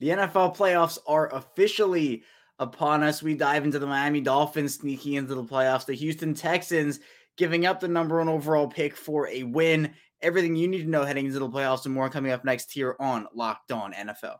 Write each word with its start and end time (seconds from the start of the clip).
The 0.00 0.08
NFL 0.08 0.56
playoffs 0.56 0.98
are 1.06 1.34
officially 1.34 2.24
upon 2.58 3.02
us. 3.02 3.22
We 3.22 3.34
dive 3.34 3.64
into 3.64 3.78
the 3.78 3.86
Miami 3.86 4.20
Dolphins 4.20 4.74
sneaking 4.74 5.14
into 5.14 5.34
the 5.34 5.44
playoffs, 5.44 5.86
the 5.86 5.94
Houston 5.94 6.34
Texans 6.34 7.00
giving 7.36 7.66
up 7.66 7.80
the 7.80 7.88
number 7.88 8.18
one 8.18 8.28
overall 8.28 8.68
pick 8.68 8.96
for 8.96 9.28
a 9.28 9.42
win. 9.42 9.92
Everything 10.22 10.56
you 10.56 10.68
need 10.68 10.82
to 10.82 10.88
know 10.88 11.04
heading 11.04 11.26
into 11.26 11.38
the 11.38 11.48
playoffs 11.48 11.84
and 11.84 11.94
more 11.94 12.08
coming 12.08 12.32
up 12.32 12.44
next 12.44 12.72
here 12.72 12.96
on 12.98 13.26
Locked 13.34 13.72
On 13.72 13.92
NFL. 13.92 14.36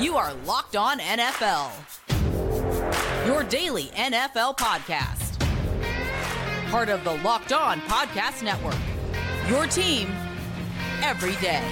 You 0.00 0.16
are 0.16 0.34
Locked 0.46 0.76
On 0.76 0.98
NFL, 0.98 1.70
your 3.26 3.44
daily 3.44 3.84
NFL 3.94 4.56
podcast. 4.58 5.38
Part 6.70 6.88
of 6.88 7.04
the 7.04 7.14
Locked 7.18 7.52
On 7.52 7.80
Podcast 7.82 8.42
Network, 8.42 8.74
your 9.48 9.66
team 9.66 10.10
every 11.02 11.36
day. 11.36 11.62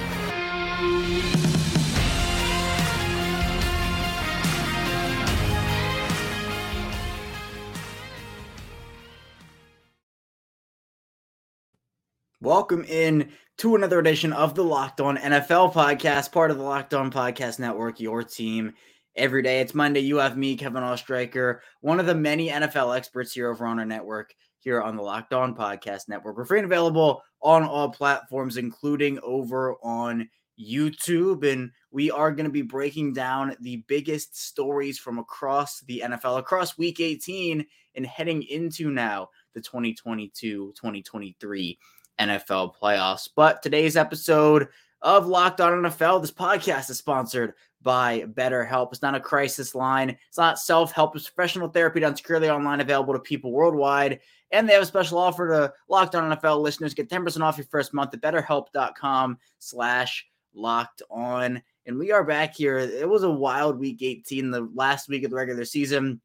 Welcome 12.42 12.82
in 12.88 13.30
to 13.59 13.77
another 13.77 14.01
edition 14.01 14.32
of 14.32 14.56
the 14.56 14.64
Locked 14.64 15.00
On 15.00 15.16
NFL 15.16 15.73
podcast, 15.73 16.33
part 16.33 16.50
of 16.50 16.59
the 16.59 16.64
Locked 16.64 16.92
On 16.92 17.09
Podcast 17.09 17.60
Network, 17.60 18.00
your 18.00 18.24
team 18.24 18.73
every 19.14 19.42
day. 19.45 19.60
It's 19.60 19.77
Monday. 19.77 20.00
You 20.00 20.16
have 20.16 20.37
me, 20.37 20.56
Kevin 20.56 20.83
Oestreicher, 20.83 21.60
one 21.83 22.00
of 22.00 22.06
the 22.06 22.16
many 22.16 22.48
NFL 22.48 22.97
experts 22.97 23.33
here 23.33 23.48
over 23.48 23.64
on 23.64 23.78
our 23.78 23.84
network, 23.84 24.34
here 24.59 24.83
on 24.83 24.97
the 24.97 25.05
Locked 25.05 25.33
On 25.33 25.55
Podcast 25.55 26.09
Network. 26.09 26.36
We're 26.36 26.45
free 26.45 26.59
and 26.59 26.66
available 26.66 27.23
on 27.42 27.62
all 27.62 27.91
platforms, 27.91 28.56
including 28.56 29.20
over 29.22 29.77
on 29.80 30.28
YouTube. 30.59 31.48
And 31.48 31.70
we 31.92 32.11
are 32.11 32.33
going 32.33 32.47
to 32.47 32.50
be 32.50 32.62
breaking 32.62 33.12
down 33.12 33.55
the 33.61 33.84
biggest 33.86 34.36
stories 34.36 34.98
from 34.98 35.20
across 35.20 35.78
the 35.83 36.02
NFL, 36.05 36.41
across 36.41 36.77
week 36.77 36.98
18, 36.98 37.64
and 37.95 38.05
heading 38.05 38.42
into 38.42 38.91
now 38.91 39.28
the 39.55 39.61
2022 39.61 40.72
2023 40.74 41.78
NFL 42.18 42.74
playoffs. 42.80 43.28
But 43.34 43.62
today's 43.62 43.96
episode 43.96 44.68
of 45.00 45.27
Locked 45.27 45.60
On 45.60 45.72
NFL, 45.72 46.20
this 46.20 46.30
podcast 46.30 46.91
is 46.91 46.98
sponsored 46.98 47.55
by 47.82 48.22
BetterHelp. 48.34 48.92
It's 48.92 49.02
not 49.02 49.14
a 49.14 49.20
crisis 49.20 49.74
line. 49.74 50.16
It's 50.28 50.38
not 50.38 50.58
self-help. 50.58 51.16
It's 51.16 51.28
professional 51.28 51.68
therapy 51.68 52.00
done 52.00 52.16
securely 52.16 52.48
online, 52.48 52.80
available 52.80 53.14
to 53.14 53.20
people 53.20 53.52
worldwide. 53.52 54.20
And 54.50 54.68
they 54.68 54.74
have 54.74 54.83
a 54.83 54.86
special 54.86 55.18
offer 55.18 55.48
to 55.48 55.72
Locked 55.88 56.14
On 56.14 56.36
NFL 56.36 56.60
listeners. 56.60 56.94
Get 56.94 57.08
10% 57.08 57.40
off 57.40 57.58
your 57.58 57.66
first 57.66 57.92
month 57.94 58.14
at 58.14 58.20
betterhelp.com 58.20 59.38
slash 59.58 60.27
locked 60.55 61.02
on. 61.10 61.62
And 61.86 61.98
we 61.98 62.12
are 62.12 62.22
back 62.22 62.55
here. 62.55 62.78
It 62.78 63.08
was 63.08 63.24
a 63.24 63.30
wild 63.30 63.78
week 63.78 64.02
18, 64.02 64.50
the 64.50 64.68
last 64.74 65.08
week 65.08 65.24
of 65.24 65.30
the 65.30 65.36
regular 65.36 65.64
season. 65.64 66.20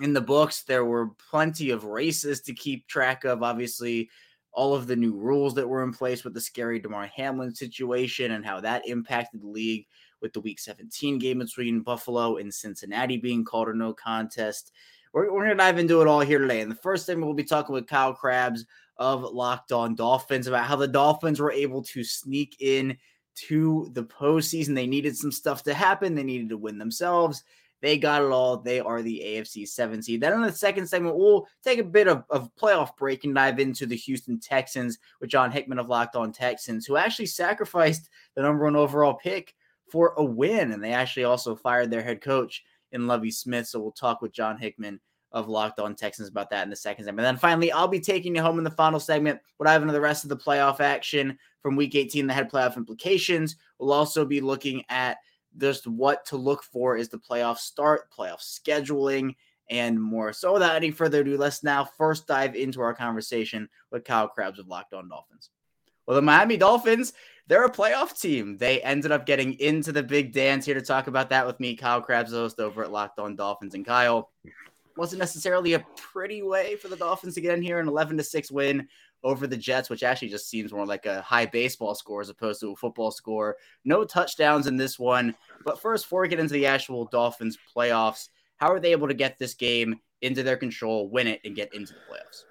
In 0.00 0.12
the 0.12 0.20
books, 0.20 0.62
there 0.62 0.84
were 0.84 1.10
plenty 1.30 1.70
of 1.70 1.84
races 1.84 2.42
to 2.42 2.54
keep 2.54 2.86
track 2.86 3.24
of. 3.24 3.42
Obviously, 3.42 4.10
all 4.54 4.74
of 4.74 4.86
the 4.86 4.96
new 4.96 5.14
rules 5.14 5.54
that 5.54 5.68
were 5.68 5.82
in 5.82 5.92
place 5.92 6.24
with 6.24 6.32
the 6.32 6.40
scary 6.40 6.78
Damar 6.78 7.06
Hamlin 7.08 7.54
situation 7.54 8.32
and 8.32 8.46
how 8.46 8.60
that 8.60 8.86
impacted 8.86 9.42
the 9.42 9.48
league 9.48 9.86
with 10.22 10.32
the 10.32 10.40
Week 10.40 10.60
17 10.60 11.18
game 11.18 11.40
between 11.40 11.80
Buffalo 11.80 12.36
and 12.36 12.54
Cincinnati 12.54 13.16
being 13.16 13.44
called 13.44 13.68
a 13.68 13.76
no 13.76 13.92
contest. 13.92 14.72
We're, 15.12 15.32
we're 15.32 15.44
going 15.44 15.50
to 15.50 15.56
dive 15.56 15.78
into 15.78 16.00
it 16.00 16.08
all 16.08 16.20
here 16.20 16.38
today. 16.38 16.60
And 16.60 16.70
the 16.70 16.76
first 16.76 17.04
thing 17.04 17.20
we'll 17.20 17.34
be 17.34 17.44
talking 17.44 17.74
with 17.74 17.88
Kyle 17.88 18.14
Crabbs 18.14 18.64
of 18.96 19.22
Locked 19.22 19.72
On 19.72 19.94
Dolphins 19.94 20.46
about 20.46 20.66
how 20.66 20.76
the 20.76 20.88
Dolphins 20.88 21.40
were 21.40 21.52
able 21.52 21.82
to 21.82 22.04
sneak 22.04 22.56
in 22.60 22.96
to 23.48 23.90
the 23.92 24.04
postseason. 24.04 24.74
They 24.74 24.86
needed 24.86 25.16
some 25.16 25.32
stuff 25.32 25.64
to 25.64 25.74
happen, 25.74 26.14
they 26.14 26.22
needed 26.22 26.48
to 26.50 26.56
win 26.56 26.78
themselves. 26.78 27.42
They 27.84 27.98
got 27.98 28.22
it 28.22 28.30
all. 28.30 28.56
They 28.56 28.80
are 28.80 29.02
the 29.02 29.20
AFC 29.22 29.68
7 29.68 30.02
seed. 30.02 30.22
Then 30.22 30.32
in 30.32 30.40
the 30.40 30.50
second 30.50 30.86
segment, 30.86 31.18
we'll 31.18 31.46
take 31.62 31.78
a 31.78 31.84
bit 31.84 32.08
of, 32.08 32.24
of 32.30 32.48
playoff 32.56 32.96
break 32.96 33.24
and 33.24 33.34
dive 33.34 33.60
into 33.60 33.84
the 33.84 33.94
Houston 33.94 34.40
Texans 34.40 34.98
with 35.20 35.28
John 35.28 35.52
Hickman 35.52 35.78
of 35.78 35.90
Locked 35.90 36.16
On 36.16 36.32
Texans, 36.32 36.86
who 36.86 36.96
actually 36.96 37.26
sacrificed 37.26 38.08
the 38.34 38.40
number 38.40 38.64
one 38.64 38.74
overall 38.74 39.12
pick 39.12 39.54
for 39.92 40.14
a 40.16 40.24
win. 40.24 40.72
And 40.72 40.82
they 40.82 40.94
actually 40.94 41.24
also 41.24 41.54
fired 41.54 41.90
their 41.90 42.02
head 42.02 42.22
coach 42.22 42.64
in 42.92 43.06
Lovie 43.06 43.30
Smith. 43.30 43.66
So 43.66 43.80
we'll 43.80 43.92
talk 43.92 44.22
with 44.22 44.32
John 44.32 44.56
Hickman 44.56 44.98
of 45.32 45.50
Locked 45.50 45.78
On 45.78 45.94
Texans 45.94 46.30
about 46.30 46.48
that 46.48 46.64
in 46.64 46.70
the 46.70 46.76
second 46.76 47.04
segment. 47.04 47.26
And 47.26 47.36
then 47.36 47.40
finally, 47.40 47.70
I'll 47.70 47.86
be 47.86 48.00
taking 48.00 48.34
you 48.34 48.40
home 48.40 48.56
in 48.56 48.64
the 48.64 48.70
final 48.70 48.98
segment. 48.98 49.40
We'll 49.58 49.66
dive 49.66 49.82
into 49.82 49.92
the 49.92 50.00
rest 50.00 50.24
of 50.24 50.30
the 50.30 50.38
playoff 50.38 50.80
action 50.80 51.36
from 51.60 51.76
week 51.76 51.94
18 51.94 52.28
that 52.28 52.32
had 52.32 52.50
playoff 52.50 52.78
implications. 52.78 53.56
We'll 53.78 53.92
also 53.92 54.24
be 54.24 54.40
looking 54.40 54.84
at 54.88 55.18
just 55.58 55.86
what 55.86 56.24
to 56.26 56.36
look 56.36 56.62
for 56.62 56.96
is 56.96 57.08
the 57.08 57.18
playoff 57.18 57.58
start, 57.58 58.12
playoff 58.12 58.40
scheduling, 58.40 59.36
and 59.70 60.00
more. 60.00 60.32
So, 60.32 60.52
without 60.52 60.76
any 60.76 60.90
further 60.90 61.20
ado, 61.20 61.36
let's 61.36 61.62
now 61.62 61.84
first 61.84 62.26
dive 62.26 62.54
into 62.54 62.80
our 62.80 62.94
conversation 62.94 63.68
with 63.90 64.04
Kyle 64.04 64.28
Crabbs 64.28 64.58
of 64.58 64.68
Locked 64.68 64.94
On 64.94 65.08
Dolphins. 65.08 65.50
Well, 66.06 66.16
the 66.16 66.22
Miami 66.22 66.58
Dolphins, 66.58 67.14
they're 67.46 67.64
a 67.64 67.70
playoff 67.70 68.20
team. 68.20 68.58
They 68.58 68.82
ended 68.82 69.10
up 69.10 69.24
getting 69.24 69.54
into 69.54 69.90
the 69.90 70.02
big 70.02 70.32
dance 70.32 70.66
here 70.66 70.74
to 70.74 70.82
talk 70.82 71.06
about 71.06 71.30
that 71.30 71.46
with 71.46 71.58
me, 71.60 71.76
Kyle 71.76 72.02
Crabbs, 72.02 72.32
host 72.32 72.60
over 72.60 72.84
at 72.84 72.92
Locked 72.92 73.18
On 73.18 73.36
Dolphins. 73.36 73.74
And 73.74 73.86
Kyle, 73.86 74.30
wasn't 74.96 75.20
necessarily 75.20 75.74
a 75.74 75.84
pretty 75.96 76.42
way 76.42 76.76
for 76.76 76.88
the 76.88 76.96
Dolphins 76.96 77.34
to 77.34 77.40
get 77.40 77.54
in 77.54 77.62
here, 77.62 77.80
an 77.80 77.88
11 77.88 78.16
to 78.16 78.22
6 78.24 78.50
win 78.50 78.86
over 79.24 79.46
the 79.46 79.56
Jets, 79.56 79.90
which 79.90 80.02
actually 80.02 80.28
just 80.28 80.48
seems 80.48 80.72
more 80.72 80.86
like 80.86 81.06
a 81.06 81.22
high 81.22 81.46
baseball 81.46 81.94
score 81.94 82.20
as 82.20 82.28
opposed 82.28 82.60
to 82.60 82.72
a 82.72 82.76
football 82.76 83.10
score. 83.10 83.56
No 83.84 84.04
touchdowns 84.04 84.66
in 84.66 84.76
this 84.76 84.98
one. 84.98 85.34
But 85.64 85.80
first, 85.80 86.04
before 86.04 86.22
we 86.22 86.28
get 86.28 86.38
into 86.38 86.54
the 86.54 86.66
actual 86.66 87.06
Dolphins 87.06 87.58
playoffs, 87.74 88.28
how 88.58 88.70
are 88.70 88.78
they 88.78 88.92
able 88.92 89.08
to 89.08 89.14
get 89.14 89.38
this 89.38 89.54
game 89.54 89.98
into 90.22 90.42
their 90.42 90.56
control, 90.56 91.08
win 91.08 91.26
it, 91.26 91.40
and 91.44 91.56
get 91.56 91.74
into 91.74 91.94
the 91.94 92.00
playoffs? 92.00 92.44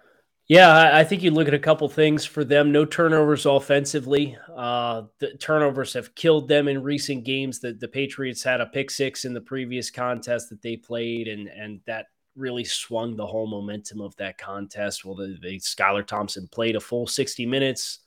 Yeah, 0.47 0.91
I 0.93 1.05
think 1.05 1.23
you 1.23 1.31
look 1.31 1.47
at 1.47 1.53
a 1.53 1.59
couple 1.59 1.87
things 1.87 2.25
for 2.25 2.43
them. 2.43 2.71
No 2.71 2.83
turnovers 2.83 3.45
offensively. 3.45 4.37
Uh, 4.53 5.03
the 5.19 5.37
turnovers 5.37 5.93
have 5.93 6.15
killed 6.15 6.49
them 6.49 6.67
in 6.67 6.83
recent 6.83 7.23
games. 7.23 7.59
The, 7.59 7.73
the 7.73 7.87
Patriots 7.87 8.43
had 8.43 8.59
a 8.59 8.65
pick 8.65 8.91
six 8.91 9.23
in 9.23 9.33
the 9.33 9.39
previous 9.39 9.89
contest 9.89 10.49
that 10.49 10.61
they 10.61 10.75
played, 10.75 11.29
and 11.29 11.47
and 11.47 11.79
that 11.87 12.07
really 12.35 12.63
swung 12.63 13.15
the 13.15 13.25
whole 13.25 13.47
momentum 13.47 14.01
of 14.01 14.15
that 14.17 14.37
contest. 14.37 15.05
Well, 15.05 15.15
the, 15.15 15.37
the 15.41 15.59
Skylar 15.59 16.05
Thompson 16.05 16.47
played 16.51 16.75
a 16.75 16.79
full 16.79 17.07
60 17.07 17.45
minutes. 17.45 17.99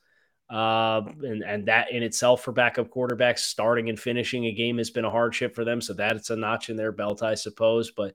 Uh, 0.49 1.03
and, 1.25 1.43
and 1.43 1.67
that 1.67 1.91
in 1.91 2.05
itself 2.05 2.43
for 2.43 2.53
backup 2.53 2.89
quarterbacks, 2.89 3.41
starting 3.41 3.89
and 3.89 3.99
finishing 3.99 4.47
a 4.47 4.53
game 4.53 4.79
has 4.79 4.91
been 4.91 5.05
a 5.05 5.11
hardship 5.11 5.55
for 5.55 5.65
them. 5.65 5.81
So 5.81 5.93
that's 5.93 6.31
a 6.31 6.37
notch 6.37 6.71
in 6.71 6.77
their 6.77 6.93
belt, 6.93 7.23
I 7.23 7.35
suppose. 7.35 7.91
But 7.91 8.15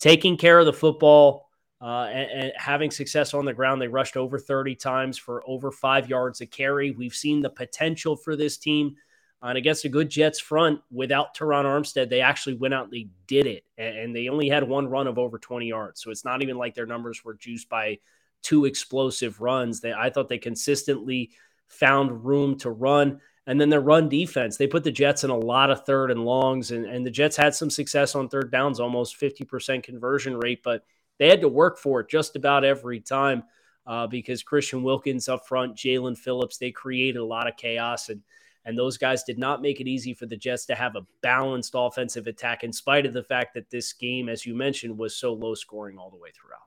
taking 0.00 0.36
care 0.36 0.58
of 0.58 0.66
the 0.66 0.72
football 0.72 1.48
uh, 1.80 2.08
and, 2.12 2.30
and 2.30 2.52
having 2.56 2.90
success 2.90 3.32
on 3.32 3.44
the 3.44 3.52
ground, 3.52 3.80
they 3.80 3.86
rushed 3.86 4.16
over 4.16 4.38
30 4.38 4.74
times 4.74 5.18
for 5.18 5.44
over 5.46 5.70
five 5.70 6.08
yards 6.08 6.40
a 6.40 6.46
carry. 6.46 6.90
We've 6.90 7.14
seen 7.14 7.42
the 7.42 7.50
potential 7.50 8.16
for 8.16 8.34
this 8.34 8.56
team 8.56 8.96
and 9.42 9.56
against 9.56 9.84
a 9.84 9.88
good 9.88 10.10
Jets 10.10 10.40
front 10.40 10.80
without 10.90 11.36
Terron 11.36 11.64
Armstead, 11.64 12.10
they 12.10 12.20
actually 12.20 12.54
went 12.54 12.74
out 12.74 12.84
and 12.84 12.92
they 12.92 13.08
did 13.26 13.46
it. 13.46 13.64
And 13.76 14.14
they 14.14 14.28
only 14.28 14.48
had 14.48 14.64
one 14.64 14.88
run 14.88 15.06
of 15.06 15.18
over 15.18 15.38
20 15.38 15.66
yards. 15.66 16.02
So 16.02 16.10
it's 16.10 16.24
not 16.24 16.42
even 16.42 16.58
like 16.58 16.74
their 16.74 16.86
numbers 16.86 17.24
were 17.24 17.34
juiced 17.34 17.68
by 17.68 17.98
two 18.42 18.64
explosive 18.64 19.40
runs. 19.40 19.80
They, 19.80 19.92
I 19.92 20.10
thought 20.10 20.28
they 20.28 20.38
consistently 20.38 21.30
found 21.68 22.24
room 22.24 22.58
to 22.58 22.70
run. 22.70 23.20
And 23.46 23.60
then 23.60 23.70
their 23.70 23.80
run 23.80 24.08
defense, 24.08 24.56
they 24.56 24.66
put 24.66 24.84
the 24.84 24.90
Jets 24.90 25.24
in 25.24 25.30
a 25.30 25.38
lot 25.38 25.70
of 25.70 25.86
third 25.86 26.10
and 26.10 26.24
longs. 26.24 26.72
And, 26.72 26.84
and 26.84 27.06
the 27.06 27.10
Jets 27.10 27.36
had 27.36 27.54
some 27.54 27.70
success 27.70 28.14
on 28.14 28.28
third 28.28 28.50
downs, 28.50 28.80
almost 28.80 29.20
50% 29.20 29.84
conversion 29.84 30.36
rate, 30.36 30.62
but 30.64 30.84
they 31.18 31.28
had 31.28 31.40
to 31.40 31.48
work 31.48 31.78
for 31.78 32.00
it 32.00 32.10
just 32.10 32.36
about 32.36 32.64
every 32.64 33.00
time 33.00 33.44
uh, 33.86 34.06
because 34.06 34.42
Christian 34.42 34.82
Wilkins 34.82 35.28
up 35.28 35.46
front, 35.46 35.76
Jaelan 35.76 36.18
Phillips, 36.18 36.58
they 36.58 36.72
created 36.72 37.20
a 37.20 37.24
lot 37.24 37.48
of 37.48 37.56
chaos. 37.56 38.08
And 38.10 38.22
and 38.68 38.76
those 38.76 38.98
guys 38.98 39.24
did 39.24 39.38
not 39.38 39.62
make 39.62 39.80
it 39.80 39.88
easy 39.88 40.12
for 40.12 40.26
the 40.26 40.36
Jets 40.36 40.66
to 40.66 40.74
have 40.74 40.94
a 40.94 41.06
balanced 41.22 41.72
offensive 41.74 42.26
attack, 42.26 42.64
in 42.64 42.72
spite 42.72 43.06
of 43.06 43.14
the 43.14 43.22
fact 43.22 43.54
that 43.54 43.70
this 43.70 43.94
game, 43.94 44.28
as 44.28 44.44
you 44.44 44.54
mentioned, 44.54 44.98
was 44.98 45.16
so 45.16 45.32
low 45.32 45.54
scoring 45.54 45.96
all 45.96 46.10
the 46.10 46.18
way 46.18 46.28
throughout. 46.38 46.60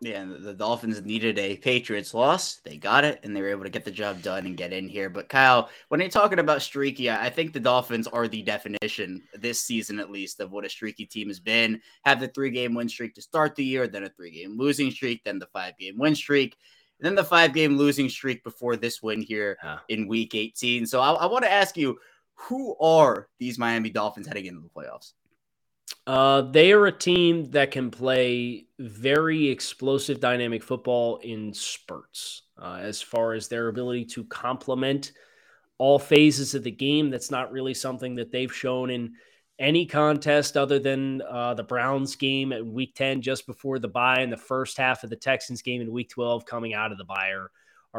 Yeah, 0.00 0.24
the 0.24 0.54
Dolphins 0.54 1.02
needed 1.02 1.40
a 1.40 1.56
Patriots 1.56 2.14
loss. 2.14 2.60
They 2.64 2.76
got 2.76 3.04
it, 3.04 3.18
and 3.24 3.34
they 3.34 3.42
were 3.42 3.48
able 3.48 3.64
to 3.64 3.70
get 3.70 3.84
the 3.84 3.90
job 3.90 4.22
done 4.22 4.46
and 4.46 4.56
get 4.56 4.72
in 4.72 4.88
here. 4.88 5.10
But 5.10 5.28
Kyle, 5.28 5.68
when 5.88 5.98
you're 5.98 6.08
talking 6.08 6.38
about 6.38 6.62
streaky, 6.62 7.10
I 7.10 7.28
think 7.28 7.52
the 7.52 7.60
Dolphins 7.60 8.06
are 8.06 8.28
the 8.28 8.42
definition 8.42 9.22
this 9.34 9.60
season, 9.60 9.98
at 9.98 10.12
least, 10.12 10.38
of 10.38 10.52
what 10.52 10.64
a 10.64 10.68
streaky 10.68 11.06
team 11.06 11.26
has 11.26 11.40
been. 11.40 11.80
Have 12.04 12.20
the 12.20 12.28
three 12.28 12.50
game 12.50 12.74
win 12.74 12.88
streak 12.88 13.14
to 13.14 13.22
start 13.22 13.56
the 13.56 13.64
year, 13.64 13.88
then 13.88 14.04
a 14.04 14.08
three 14.10 14.30
game 14.30 14.56
losing 14.56 14.92
streak, 14.92 15.24
then 15.24 15.40
the 15.40 15.46
five 15.46 15.76
game 15.76 15.98
win 15.98 16.14
streak 16.14 16.56
then 17.02 17.14
the 17.14 17.24
five 17.24 17.52
game 17.52 17.76
losing 17.76 18.08
streak 18.08 18.44
before 18.44 18.76
this 18.76 19.02
win 19.02 19.20
here 19.20 19.58
yeah. 19.62 19.78
in 19.88 20.08
week 20.08 20.34
18. 20.34 20.86
So 20.86 21.00
I, 21.00 21.12
I 21.12 21.26
want 21.26 21.44
to 21.44 21.52
ask 21.52 21.76
you, 21.76 21.98
who 22.34 22.76
are 22.80 23.28
these 23.38 23.58
Miami 23.58 23.90
Dolphins 23.90 24.26
heading 24.26 24.46
into 24.46 24.60
the 24.60 24.68
playoffs? 24.68 25.12
Uh, 26.06 26.42
they 26.42 26.72
are 26.72 26.86
a 26.86 26.92
team 26.92 27.50
that 27.50 27.70
can 27.70 27.90
play 27.90 28.66
very 28.78 29.48
explosive, 29.48 30.18
dynamic 30.18 30.62
football 30.62 31.18
in 31.18 31.52
spurts. 31.52 32.42
Uh, 32.60 32.78
as 32.80 33.02
far 33.02 33.32
as 33.32 33.48
their 33.48 33.66
ability 33.68 34.04
to 34.04 34.22
complement 34.24 35.12
all 35.78 35.98
phases 35.98 36.54
of 36.54 36.62
the 36.62 36.70
game. 36.70 37.10
That's 37.10 37.30
not 37.30 37.50
really 37.50 37.74
something 37.74 38.14
that 38.14 38.30
they've 38.30 38.54
shown 38.54 38.88
in 38.88 39.14
any 39.62 39.86
contest 39.86 40.56
other 40.56 40.80
than 40.80 41.22
uh, 41.22 41.54
the 41.54 41.62
Browns 41.62 42.16
game 42.16 42.52
at 42.52 42.66
week 42.66 42.96
10 42.96 43.22
just 43.22 43.46
before 43.46 43.78
the 43.78 43.88
bye 43.88 44.18
and 44.18 44.32
the 44.32 44.36
first 44.36 44.76
half 44.76 45.04
of 45.04 45.10
the 45.10 45.16
Texans 45.16 45.62
game 45.62 45.80
in 45.80 45.92
week 45.92 46.10
12 46.10 46.44
coming 46.44 46.74
out 46.74 46.90
of 46.90 46.98
the 46.98 47.04
bye 47.04 47.30
are, 47.30 47.50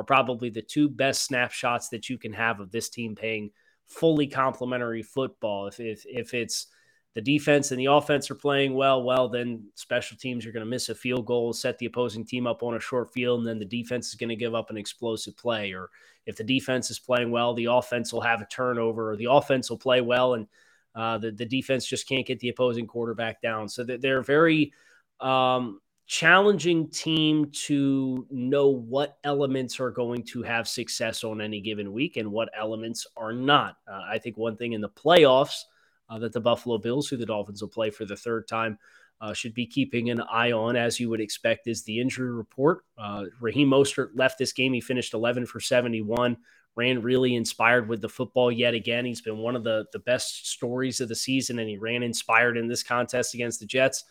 probably 0.03 0.49
the 0.49 0.61
two 0.61 0.89
best 0.89 1.23
snapshots 1.23 1.87
that 1.89 2.09
you 2.09 2.17
can 2.17 2.33
have 2.33 2.59
of 2.59 2.71
this 2.71 2.89
team 2.89 3.15
playing 3.15 3.51
fully 3.85 4.27
complementary 4.27 5.03
football. 5.03 5.67
If, 5.67 5.79
if, 5.79 6.03
if 6.05 6.33
it's 6.33 6.67
the 7.13 7.21
defense 7.21 7.71
and 7.71 7.79
the 7.79 7.85
offense 7.85 8.29
are 8.29 8.35
playing 8.35 8.73
well, 8.73 9.03
well, 9.03 9.29
then 9.29 9.67
special 9.75 10.17
teams 10.17 10.45
are 10.45 10.51
going 10.51 10.65
to 10.65 10.69
miss 10.69 10.89
a 10.89 10.95
field 10.95 11.27
goal, 11.27 11.53
set 11.53 11.77
the 11.77 11.85
opposing 11.85 12.25
team 12.25 12.47
up 12.47 12.63
on 12.63 12.73
a 12.73 12.79
short 12.79 13.13
field, 13.13 13.39
and 13.39 13.47
then 13.47 13.59
the 13.59 13.65
defense 13.65 14.09
is 14.09 14.15
going 14.15 14.29
to 14.29 14.35
give 14.35 14.55
up 14.55 14.71
an 14.71 14.77
explosive 14.77 15.37
play. 15.37 15.71
Or 15.71 15.91
if 16.25 16.35
the 16.35 16.43
defense 16.43 16.89
is 16.89 16.99
playing 16.99 17.29
well, 17.29 17.53
the 17.53 17.65
offense 17.65 18.11
will 18.11 18.21
have 18.21 18.41
a 18.41 18.47
turnover, 18.47 19.11
or 19.11 19.15
the 19.15 19.31
offense 19.31 19.69
will 19.69 19.77
play 19.77 20.01
well, 20.01 20.33
and 20.33 20.47
uh, 20.95 21.17
the, 21.17 21.31
the 21.31 21.45
defense 21.45 21.85
just 21.85 22.07
can't 22.07 22.25
get 22.25 22.39
the 22.39 22.49
opposing 22.49 22.87
quarterback 22.87 23.41
down. 23.41 23.67
So 23.69 23.83
they're 23.83 24.19
a 24.19 24.23
very 24.23 24.73
um, 25.19 25.79
challenging 26.05 26.89
team 26.89 27.49
to 27.51 28.27
know 28.29 28.69
what 28.69 29.17
elements 29.23 29.79
are 29.79 29.91
going 29.91 30.23
to 30.23 30.43
have 30.43 30.67
success 30.67 31.23
on 31.23 31.41
any 31.41 31.61
given 31.61 31.93
week 31.93 32.17
and 32.17 32.31
what 32.31 32.49
elements 32.57 33.07
are 33.17 33.33
not. 33.33 33.77
Uh, 33.91 34.01
I 34.09 34.17
think 34.19 34.37
one 34.37 34.57
thing 34.57 34.73
in 34.73 34.81
the 34.81 34.89
playoffs– 34.89 35.61
uh, 36.09 36.19
that 36.19 36.33
the 36.33 36.41
Buffalo 36.41 36.77
Bills, 36.77 37.07
who 37.07 37.17
the 37.17 37.25
Dolphins 37.25 37.61
will 37.61 37.69
play 37.69 37.89
for 37.89 38.05
the 38.05 38.15
third 38.15 38.47
time, 38.47 38.77
uh, 39.21 39.33
should 39.33 39.53
be 39.53 39.65
keeping 39.65 40.09
an 40.09 40.21
eye 40.21 40.51
on, 40.51 40.75
as 40.75 40.99
you 40.99 41.09
would 41.09 41.21
expect, 41.21 41.67
is 41.67 41.83
the 41.83 41.99
injury 41.99 42.31
report. 42.31 42.83
Uh, 42.97 43.25
Raheem 43.39 43.69
Mostert 43.69 44.09
left 44.15 44.37
this 44.37 44.51
game. 44.51 44.73
He 44.73 44.81
finished 44.81 45.13
11 45.13 45.45
for 45.45 45.59
71, 45.59 46.37
ran 46.75 47.01
really 47.01 47.35
inspired 47.35 47.87
with 47.87 48.01
the 48.01 48.09
football 48.09 48.51
yet 48.51 48.73
again. 48.73 49.05
He's 49.05 49.21
been 49.21 49.37
one 49.37 49.55
of 49.55 49.63
the, 49.63 49.85
the 49.93 49.99
best 49.99 50.49
stories 50.49 51.01
of 51.01 51.09
the 51.09 51.15
season, 51.15 51.59
and 51.59 51.69
he 51.69 51.77
ran 51.77 52.03
inspired 52.03 52.57
in 52.57 52.67
this 52.67 52.83
contest 52.83 53.33
against 53.33 53.59
the 53.59 53.65
Jets. 53.65 54.03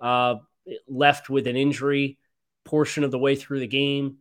Uh, 0.00 0.36
left 0.88 1.30
with 1.30 1.46
an 1.46 1.56
injury 1.56 2.18
portion 2.64 3.04
of 3.04 3.10
the 3.10 3.18
way 3.18 3.36
through 3.36 3.60
the 3.60 3.66
game. 3.66 4.18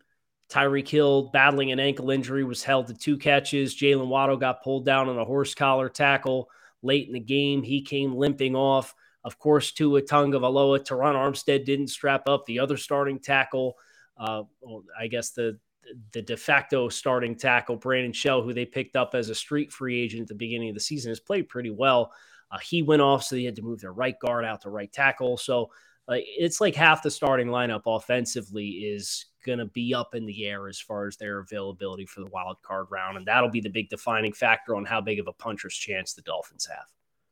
Tyreek 0.50 0.88
Hill 0.88 1.30
battling 1.32 1.72
an 1.72 1.80
ankle 1.80 2.12
injury 2.12 2.44
was 2.44 2.64
held 2.64 2.88
to 2.88 2.94
two 2.94 3.18
catches. 3.18 3.76
Jaylen 3.76 4.08
Waddle 4.08 4.38
got 4.38 4.62
pulled 4.62 4.86
down 4.86 5.10
on 5.10 5.18
a 5.18 5.26
horse 5.26 5.56
collar 5.56 5.90
tackle 5.90 6.50
late 6.82 7.08
in 7.08 7.14
the 7.14 7.20
game. 7.20 7.64
He 7.64 7.82
came 7.82 8.16
limping 8.16 8.56
off. 8.56 8.94
Of 9.24 9.40
course, 9.40 9.72
Tua 9.72 10.02
Tagovailoa, 10.02 10.86
Terron 10.86 11.16
Armstead 11.16 11.66
didn't 11.66 11.88
strap 11.88 12.28
up. 12.28 12.46
The 12.46 12.60
other 12.60 12.78
starting 12.78 13.20
tackle, 13.20 13.76
uh, 14.18 14.44
I 15.00 15.08
guess 15.08 15.32
the 15.32 15.58
the 16.12 16.22
de 16.22 16.38
facto 16.38 16.90
starting 16.90 17.36
tackle, 17.36 17.76
Brandon 17.76 18.14
Shell, 18.14 18.42
who 18.42 18.54
they 18.54 18.66
picked 18.66 18.96
up 18.96 19.16
as 19.16 19.30
a 19.30 19.36
street 19.36 19.72
free 19.72 20.00
agent 20.00 20.24
at 20.24 20.28
the 20.28 20.36
beginning 20.36 20.70
of 20.70 20.76
the 20.76 20.82
season, 20.82 21.10
has 21.10 21.20
played 21.20 21.50
pretty 21.50 21.72
well. 21.72 22.12
Uh, 22.52 22.60
he 22.60 22.84
went 22.84 23.02
off, 23.02 23.24
so 23.24 23.36
they 23.36 23.44
had 23.44 23.56
to 23.56 23.62
move 23.62 23.82
their 23.82 23.94
right 23.94 24.18
guard 24.20 24.46
out 24.46 24.62
to 24.62 24.70
right 24.70 24.92
tackle. 24.92 25.38
So 25.38 25.72
uh, 26.08 26.16
it's 26.18 26.62
like 26.62 26.76
half 26.76 27.02
the 27.02 27.10
starting 27.10 27.48
lineup 27.48 27.84
offensively 27.86 28.68
is 28.68 29.26
going 29.46 29.60
to 29.60 29.66
be 29.66 29.94
up 29.94 30.16
in 30.16 30.26
the 30.26 30.46
air 30.46 30.68
as 30.68 30.80
far 30.80 31.08
as 31.08 31.18
their 31.18 31.40
availability 31.40 32.06
for 32.06 32.22
the 32.22 32.28
wild 32.28 32.62
card 32.62 32.88
round. 32.90 33.18
And 33.18 33.26
that'll 33.26 33.50
be 33.50 33.62
the 33.62 33.70
big 33.70 33.90
defining 33.90 34.34
factor 34.34 34.76
on 34.76 34.86
how 34.86 35.02
big 35.02 35.20
of 35.20 35.28
a 35.28 35.34
puncher's 35.34 35.76
chance 35.76 36.14
the 36.14 36.22
Dolphins 36.22 36.66
have. 36.66 36.86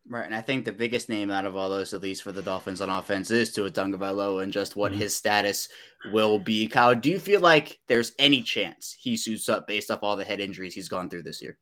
Right. 0.10 0.26
And 0.26 0.36
I 0.36 0.42
think 0.42 0.66
the 0.66 0.72
biggest 0.72 1.10
name 1.10 1.30
out 1.30 1.46
of 1.46 1.56
all 1.56 1.70
those, 1.70 1.94
at 1.94 2.02
least 2.02 2.24
for 2.24 2.32
the 2.32 2.42
Dolphins 2.42 2.82
on 2.82 2.90
offense, 2.90 3.30
is 3.30 3.52
Tua 3.52 3.70
Tagovailoa 3.70 4.44
and 4.44 4.52
just 4.52 4.76
what 4.76 4.92
mm-hmm. 4.92 5.02
his 5.02 5.16
status 5.16 5.70
will 6.12 6.40
be. 6.40 6.68
Kyle, 6.68 6.96
do 6.96 7.10
you 7.10 7.20
feel 7.20 7.40
like 7.40 7.80
there's 7.88 8.14
any 8.18 8.42
chance 8.42 8.96
he 9.00 9.16
suits 9.16 9.48
up 9.48 9.68
based 9.68 9.92
off 9.92 10.00
all 10.02 10.16
the 10.16 10.26
head 10.26 10.40
injuries 10.40 10.74
he's 10.74 10.90
gone 10.90 11.10
through 11.10 11.24
this 11.24 11.42
year? 11.42 11.58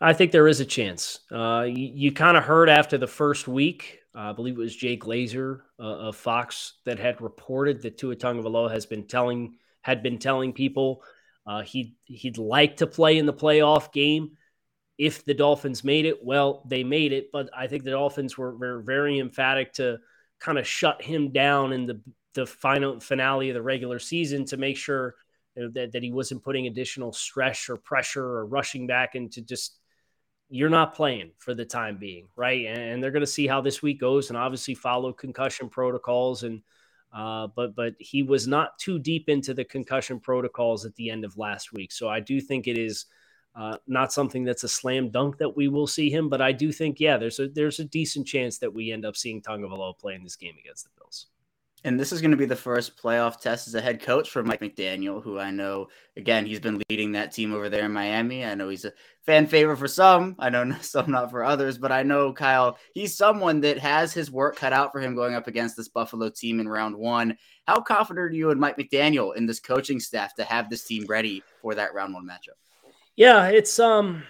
I 0.00 0.12
think 0.12 0.32
there 0.32 0.48
is 0.48 0.60
a 0.60 0.64
chance. 0.64 1.20
Uh, 1.30 1.64
you, 1.68 1.90
you 1.94 2.12
kind 2.12 2.36
of 2.36 2.44
heard 2.44 2.68
after 2.68 2.98
the 2.98 3.06
first 3.06 3.46
week, 3.46 4.00
uh, 4.14 4.30
I 4.30 4.32
believe 4.32 4.54
it 4.54 4.60
was 4.60 4.74
Jay 4.74 4.96
Glazer 4.96 5.60
uh, 5.78 5.82
of 5.82 6.16
Fox 6.16 6.74
that 6.84 6.98
had 6.98 7.20
reported 7.20 7.82
that 7.82 7.98
Tua 7.98 8.16
Tagovailoa 8.16 8.70
has 8.70 8.86
been 8.86 9.06
telling 9.06 9.56
had 9.82 10.02
been 10.02 10.18
telling 10.18 10.52
people 10.52 11.02
uh, 11.46 11.62
he'd 11.62 11.94
he'd 12.04 12.38
like 12.38 12.76
to 12.76 12.86
play 12.86 13.18
in 13.18 13.26
the 13.26 13.32
playoff 13.32 13.92
game 13.92 14.36
if 15.02 15.24
the 15.24 15.34
Dolphins 15.34 15.82
made 15.82 16.06
it. 16.06 16.24
Well, 16.24 16.62
they 16.64 16.84
made 16.84 17.12
it, 17.12 17.32
but 17.32 17.50
I 17.52 17.66
think 17.66 17.82
the 17.82 17.90
Dolphins 17.90 18.38
were, 18.38 18.82
very 18.82 19.18
emphatic 19.18 19.72
to 19.74 19.98
kind 20.38 20.58
of 20.58 20.66
shut 20.66 21.02
him 21.02 21.32
down 21.32 21.72
in 21.72 21.86
the 21.86 22.00
the 22.34 22.46
final 22.46 23.00
finale 23.00 23.50
of 23.50 23.54
the 23.54 23.62
regular 23.62 23.98
season 23.98 24.44
to 24.46 24.56
make 24.56 24.76
sure 24.76 25.16
you 25.54 25.64
know, 25.64 25.70
that, 25.74 25.92
that 25.92 26.02
he 26.02 26.12
wasn't 26.12 26.42
putting 26.42 26.66
additional 26.66 27.12
stress 27.12 27.68
or 27.68 27.76
pressure 27.76 28.24
or 28.24 28.46
rushing 28.46 28.86
back 28.86 29.16
into 29.16 29.42
just 29.42 29.80
you're 30.48 30.70
not 30.70 30.94
playing 30.94 31.32
for 31.38 31.52
the 31.52 31.64
time 31.64 31.98
being, 31.98 32.28
right? 32.36 32.66
And 32.66 33.02
they're 33.02 33.10
going 33.10 33.20
to 33.20 33.26
see 33.26 33.46
how 33.46 33.60
this 33.60 33.82
week 33.82 34.00
goes 34.00 34.30
and 34.30 34.36
obviously 34.36 34.74
follow 34.74 35.12
concussion 35.12 35.68
protocols 35.68 36.44
and 36.44 36.62
uh, 37.12 37.48
but 37.56 37.74
but 37.74 37.94
he 37.98 38.22
was 38.22 38.46
not 38.46 38.78
too 38.78 39.00
deep 39.00 39.28
into 39.28 39.52
the 39.52 39.64
concussion 39.64 40.20
protocols 40.20 40.86
at 40.86 40.94
the 40.94 41.10
end 41.10 41.24
of 41.24 41.36
last 41.36 41.72
week. 41.72 41.90
So 41.90 42.08
I 42.08 42.20
do 42.20 42.40
think 42.40 42.68
it 42.68 42.78
is 42.78 43.06
uh, 43.54 43.76
not 43.86 44.12
something 44.12 44.44
that's 44.44 44.64
a 44.64 44.68
slam 44.68 45.10
dunk 45.10 45.38
that 45.38 45.56
we 45.56 45.68
will 45.68 45.86
see 45.86 46.10
him. 46.10 46.28
But 46.28 46.40
I 46.40 46.52
do 46.52 46.72
think 46.72 47.00
yeah, 47.00 47.16
there's 47.16 47.38
a 47.38 47.48
there's 47.48 47.78
a 47.78 47.84
decent 47.84 48.26
chance 48.26 48.58
that 48.58 48.72
we 48.72 48.92
end 48.92 49.04
up 49.04 49.16
seeing 49.16 49.42
Tagovailoa 49.42 49.98
play 49.98 50.14
in 50.14 50.22
this 50.22 50.36
game 50.36 50.56
against 50.58 50.84
the 50.84 50.90
Bills. 50.98 51.26
And 51.84 51.98
this 51.98 52.12
is 52.12 52.20
going 52.20 52.30
to 52.30 52.36
be 52.36 52.46
the 52.46 52.54
first 52.54 52.96
playoff 52.96 53.40
test 53.40 53.66
as 53.66 53.74
a 53.74 53.80
head 53.80 54.00
coach 54.00 54.30
for 54.30 54.44
Mike 54.44 54.60
McDaniel, 54.60 55.20
who 55.22 55.40
I 55.40 55.50
know, 55.50 55.88
again, 56.16 56.46
he's 56.46 56.60
been 56.60 56.80
leading 56.88 57.10
that 57.12 57.32
team 57.32 57.52
over 57.52 57.68
there 57.68 57.86
in 57.86 57.92
Miami. 57.92 58.44
I 58.44 58.54
know 58.54 58.68
he's 58.68 58.84
a 58.84 58.92
fan 59.22 59.48
favorite 59.48 59.78
for 59.78 59.88
some. 59.88 60.36
I 60.38 60.48
know 60.48 60.76
some 60.80 61.10
not 61.10 61.32
for 61.32 61.42
others, 61.42 61.78
but 61.78 61.90
I 61.90 62.04
know, 62.04 62.32
Kyle, 62.32 62.78
he's 62.94 63.16
someone 63.16 63.60
that 63.62 63.80
has 63.80 64.12
his 64.12 64.30
work 64.30 64.54
cut 64.54 64.72
out 64.72 64.92
for 64.92 65.00
him 65.00 65.16
going 65.16 65.34
up 65.34 65.48
against 65.48 65.76
this 65.76 65.88
Buffalo 65.88 66.28
team 66.30 66.60
in 66.60 66.68
round 66.68 66.94
one. 66.94 67.36
How 67.66 67.80
confident 67.80 68.26
are 68.26 68.30
you 68.30 68.50
in 68.50 68.60
Mike 68.60 68.78
McDaniel 68.78 69.34
in 69.34 69.46
this 69.46 69.58
coaching 69.58 69.98
staff 69.98 70.36
to 70.36 70.44
have 70.44 70.70
this 70.70 70.84
team 70.84 71.04
ready 71.08 71.42
for 71.60 71.74
that 71.74 71.94
round 71.94 72.14
one 72.14 72.26
matchup? 72.26 72.58
Yeah, 73.16 73.48
it's, 73.48 73.78
um, 73.78 74.22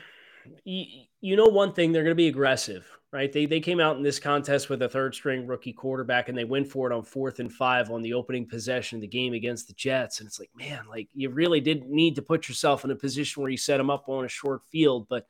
you, 0.65 1.05
you 1.21 1.37
know, 1.37 1.47
one 1.47 1.73
thing, 1.73 1.93
they're 1.93 2.03
going 2.03 2.13
to 2.13 2.17
be 2.17 2.29
aggressive 2.29 2.87
right? 3.13 3.31
They 3.31 3.47
they 3.47 3.61
came 3.61 3.79
out 3.79 3.97
in 3.97 4.03
this 4.03 4.19
contest 4.19 4.71
with 4.71 4.83
a 4.83 4.89
third 4.89 5.15
string 5.15 5.47
rookie 5.47 5.73
quarterback 5.73 6.29
and 6.29 6.37
they 6.37 6.45
went 6.45 6.69
for 6.69 6.91
it 6.91 6.95
on 6.95 7.03
fourth 7.05 7.39
and 7.41 7.53
five 7.53 7.91
on 7.91 8.03
the 8.03 8.15
opening 8.15 8.47
possession 8.47 8.97
of 8.97 9.03
the 9.03 9.07
game 9.09 9.35
against 9.35 9.69
the 9.69 9.75
Jets. 9.75 10.21
And 10.21 10.27
it's 10.27 10.41
like, 10.41 10.51
man, 10.57 10.85
like 10.89 11.09
you 11.13 11.29
really 11.31 11.61
didn't 11.61 11.91
need 11.91 12.17
to 12.17 12.23
put 12.23 12.49
yourself 12.49 12.85
in 12.85 12.91
a 12.91 12.97
position 12.97 13.43
where 13.43 13.51
you 13.51 13.59
set 13.59 13.77
them 13.77 13.91
up 13.91 14.09
on 14.09 14.25
a 14.25 14.29
short 14.29 14.63
field, 14.65 15.07
but 15.09 15.27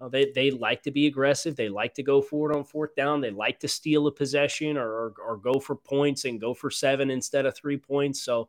uh, 0.00 0.08
they 0.08 0.32
they 0.34 0.50
like 0.50 0.82
to 0.84 0.90
be 0.90 1.06
aggressive. 1.06 1.56
They 1.56 1.68
like 1.68 1.94
to 1.94 2.02
go 2.02 2.22
forward 2.22 2.56
on 2.56 2.64
fourth 2.64 2.94
down. 2.94 3.20
They 3.20 3.30
like 3.30 3.60
to 3.60 3.68
steal 3.68 4.06
a 4.06 4.12
possession 4.12 4.78
or 4.78 4.88
or, 4.88 5.14
or 5.22 5.36
go 5.36 5.60
for 5.60 5.76
points 5.76 6.24
and 6.24 6.40
go 6.40 6.54
for 6.54 6.70
seven 6.70 7.10
instead 7.10 7.44
of 7.44 7.54
three 7.54 7.76
points. 7.76 8.22
So 8.22 8.48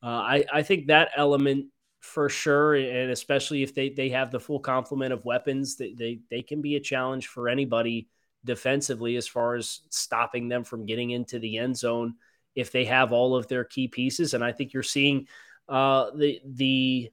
uh, 0.00 0.06
I 0.06 0.44
I 0.52 0.62
think 0.62 0.86
that 0.86 1.10
element 1.16 1.66
for 2.06 2.28
sure, 2.28 2.74
and 2.74 3.10
especially 3.10 3.62
if 3.62 3.74
they 3.74 3.90
they 3.90 4.10
have 4.10 4.30
the 4.30 4.40
full 4.40 4.60
complement 4.60 5.12
of 5.12 5.24
weapons, 5.24 5.76
they 5.76 5.92
they, 5.92 6.20
they 6.30 6.42
can 6.42 6.62
be 6.62 6.76
a 6.76 6.80
challenge 6.80 7.26
for 7.26 7.48
anybody 7.48 8.08
defensively 8.44 9.16
as 9.16 9.26
far 9.26 9.56
as 9.56 9.80
stopping 9.90 10.48
them 10.48 10.62
from 10.62 10.86
getting 10.86 11.10
into 11.10 11.38
the 11.38 11.58
end 11.58 11.76
zone 11.76 12.14
if 12.54 12.70
they 12.70 12.84
have 12.84 13.12
all 13.12 13.34
of 13.34 13.48
their 13.48 13.64
key 13.64 13.88
pieces. 13.88 14.34
And 14.34 14.44
I 14.44 14.52
think 14.52 14.72
you're 14.72 14.82
seeing 14.82 15.26
uh, 15.68 16.10
the 16.14 16.40
the 16.44 17.10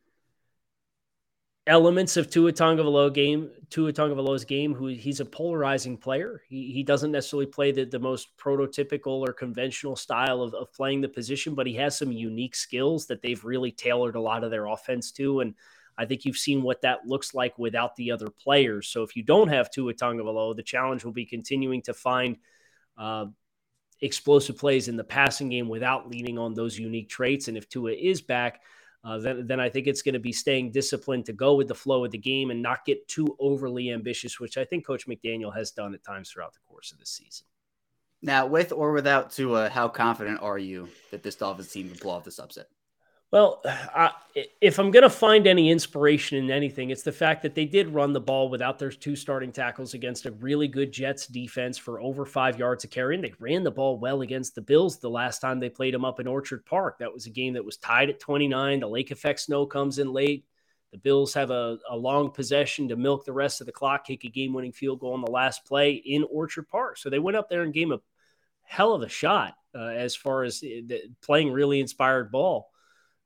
elements 1.65 2.17
of 2.17 2.29
Tua 2.29 2.51
Tagovailoa 2.51 3.13
game, 3.13 3.49
Tua 3.69 3.93
Tagovailoa's 3.93 4.43
game, 4.43 4.73
who 4.73 4.87
he's 4.87 5.21
a 5.21 5.25
polarizing 5.25 5.97
player. 5.97 6.41
He, 6.47 6.71
he 6.71 6.83
doesn't 6.83 7.11
necessarily 7.11 7.45
play 7.45 7.71
the, 7.71 7.85
the 7.85 7.99
most 7.99 8.35
prototypical 8.37 9.27
or 9.27 9.31
conventional 9.31 9.95
style 9.95 10.41
of, 10.41 10.53
of 10.53 10.73
playing 10.73 11.01
the 11.01 11.07
position, 11.07 11.55
but 11.55 11.67
he 11.67 11.75
has 11.75 11.97
some 11.97 12.11
unique 12.11 12.55
skills 12.55 13.07
that 13.07 13.21
they've 13.21 13.43
really 13.43 13.71
tailored 13.71 14.15
a 14.15 14.21
lot 14.21 14.43
of 14.43 14.51
their 14.51 14.65
offense 14.65 15.11
to. 15.13 15.39
And 15.39 15.55
I 15.97 16.05
think 16.05 16.25
you've 16.25 16.37
seen 16.37 16.63
what 16.63 16.81
that 16.81 17.07
looks 17.07 17.33
like 17.33 17.57
without 17.57 17.95
the 17.95 18.11
other 18.11 18.29
players. 18.29 18.89
So 18.89 19.03
if 19.03 19.15
you 19.15 19.23
don't 19.23 19.47
have 19.47 19.71
Tua 19.71 19.93
Tagovailoa, 19.93 20.57
the 20.57 20.63
challenge 20.63 21.05
will 21.05 21.13
be 21.13 21.25
continuing 21.25 21.81
to 21.83 21.93
find 21.93 22.37
uh, 22.97 23.27
explosive 24.01 24.57
plays 24.57 24.89
in 24.89 24.97
the 24.97 25.03
passing 25.03 25.47
game 25.47 25.69
without 25.69 26.09
leaning 26.09 26.37
on 26.37 26.53
those 26.53 26.77
unique 26.77 27.07
traits. 27.07 27.47
And 27.47 27.55
if 27.55 27.69
Tua 27.69 27.93
is 27.93 28.21
back, 28.21 28.61
uh, 29.03 29.17
then, 29.17 29.45
then 29.47 29.59
I 29.59 29.69
think 29.69 29.87
it's 29.87 30.01
going 30.01 30.13
to 30.13 30.19
be 30.19 30.31
staying 30.31 30.71
disciplined 30.71 31.25
to 31.25 31.33
go 31.33 31.55
with 31.55 31.67
the 31.67 31.75
flow 31.75 32.05
of 32.05 32.11
the 32.11 32.17
game 32.17 32.51
and 32.51 32.61
not 32.61 32.85
get 32.85 33.05
too 33.07 33.35
overly 33.39 33.91
ambitious, 33.91 34.39
which 34.39 34.57
I 34.57 34.63
think 34.63 34.85
Coach 34.85 35.07
McDaniel 35.07 35.53
has 35.53 35.71
done 35.71 35.93
at 35.93 36.03
times 36.03 36.31
throughout 36.31 36.53
the 36.53 36.59
course 36.67 36.91
of 36.93 36.99
the 36.99 37.05
season. 37.05 37.45
Now, 38.21 38.45
with 38.45 38.71
or 38.71 38.93
without 38.93 39.31
Tua, 39.31 39.69
how 39.69 39.89
confident 39.89 40.41
are 40.41 40.57
you 40.57 40.87
that 41.11 41.23
this 41.23 41.35
Dolphins 41.35 41.71
team 41.71 41.89
can 41.89 41.99
pull 41.99 42.11
off 42.11 42.23
this 42.23 42.39
upset? 42.39 42.67
Well, 43.33 43.61
I, 43.65 44.11
if 44.61 44.77
I'm 44.77 44.91
going 44.91 45.01
to 45.01 45.09
find 45.09 45.47
any 45.47 45.71
inspiration 45.71 46.37
in 46.37 46.51
anything, 46.51 46.91
it's 46.91 47.01
the 47.01 47.11
fact 47.11 47.41
that 47.41 47.55
they 47.55 47.65
did 47.65 47.89
run 47.89 48.13
the 48.13 48.21
ball 48.21 48.47
without 48.47 48.77
their 48.77 48.91
two 48.91 49.15
starting 49.15 49.51
tackles 49.51 49.95
against 49.95 50.27
a 50.27 50.31
really 50.33 50.67
good 50.67 50.91
Jets 50.91 51.25
defense 51.25 51.75
for 51.79 51.99
over 51.99 52.27
five 52.27 52.59
yards 52.59 52.83
of 52.83 52.91
carry. 52.91 53.15
And 53.15 53.23
they 53.23 53.33
ran 53.39 53.63
the 53.63 53.71
ball 53.71 53.97
well 53.97 54.21
against 54.21 54.53
the 54.53 54.61
Bills 54.61 54.99
the 54.99 55.09
last 55.09 55.39
time 55.39 55.59
they 55.59 55.71
played 55.71 55.95
them 55.95 56.05
up 56.05 56.19
in 56.19 56.27
Orchard 56.27 56.63
Park. 56.63 56.99
That 56.99 57.11
was 57.11 57.25
a 57.25 57.31
game 57.31 57.53
that 57.53 57.65
was 57.65 57.77
tied 57.77 58.11
at 58.11 58.19
29. 58.19 58.81
The 58.81 58.87
lake 58.87 59.09
effect 59.09 59.39
snow 59.39 59.65
comes 59.65 59.97
in 59.97 60.13
late. 60.13 60.45
The 60.91 60.99
Bills 60.99 61.33
have 61.33 61.49
a, 61.49 61.79
a 61.89 61.97
long 61.97 62.29
possession 62.29 62.89
to 62.89 62.95
milk 62.95 63.25
the 63.25 63.33
rest 63.33 63.61
of 63.61 63.65
the 63.65 63.73
clock, 63.73 64.05
kick 64.05 64.25
a 64.25 64.29
game 64.29 64.53
winning 64.53 64.73
field 64.73 64.99
goal 64.99 65.15
on 65.15 65.21
the 65.21 65.31
last 65.31 65.65
play 65.65 65.93
in 65.93 66.23
Orchard 66.29 66.69
Park. 66.69 66.99
So 66.99 67.09
they 67.09 67.17
went 67.17 67.37
up 67.37 67.49
there 67.49 67.63
and 67.63 67.73
gave 67.73 67.89
a 67.89 67.99
hell 68.61 68.93
of 68.93 69.01
a 69.01 69.09
shot 69.09 69.55
uh, 69.73 69.87
as 69.87 70.15
far 70.15 70.43
as 70.43 70.61
uh, 70.63 70.85
the, 70.85 71.01
playing 71.23 71.51
really 71.51 71.79
inspired 71.79 72.31
ball. 72.31 72.69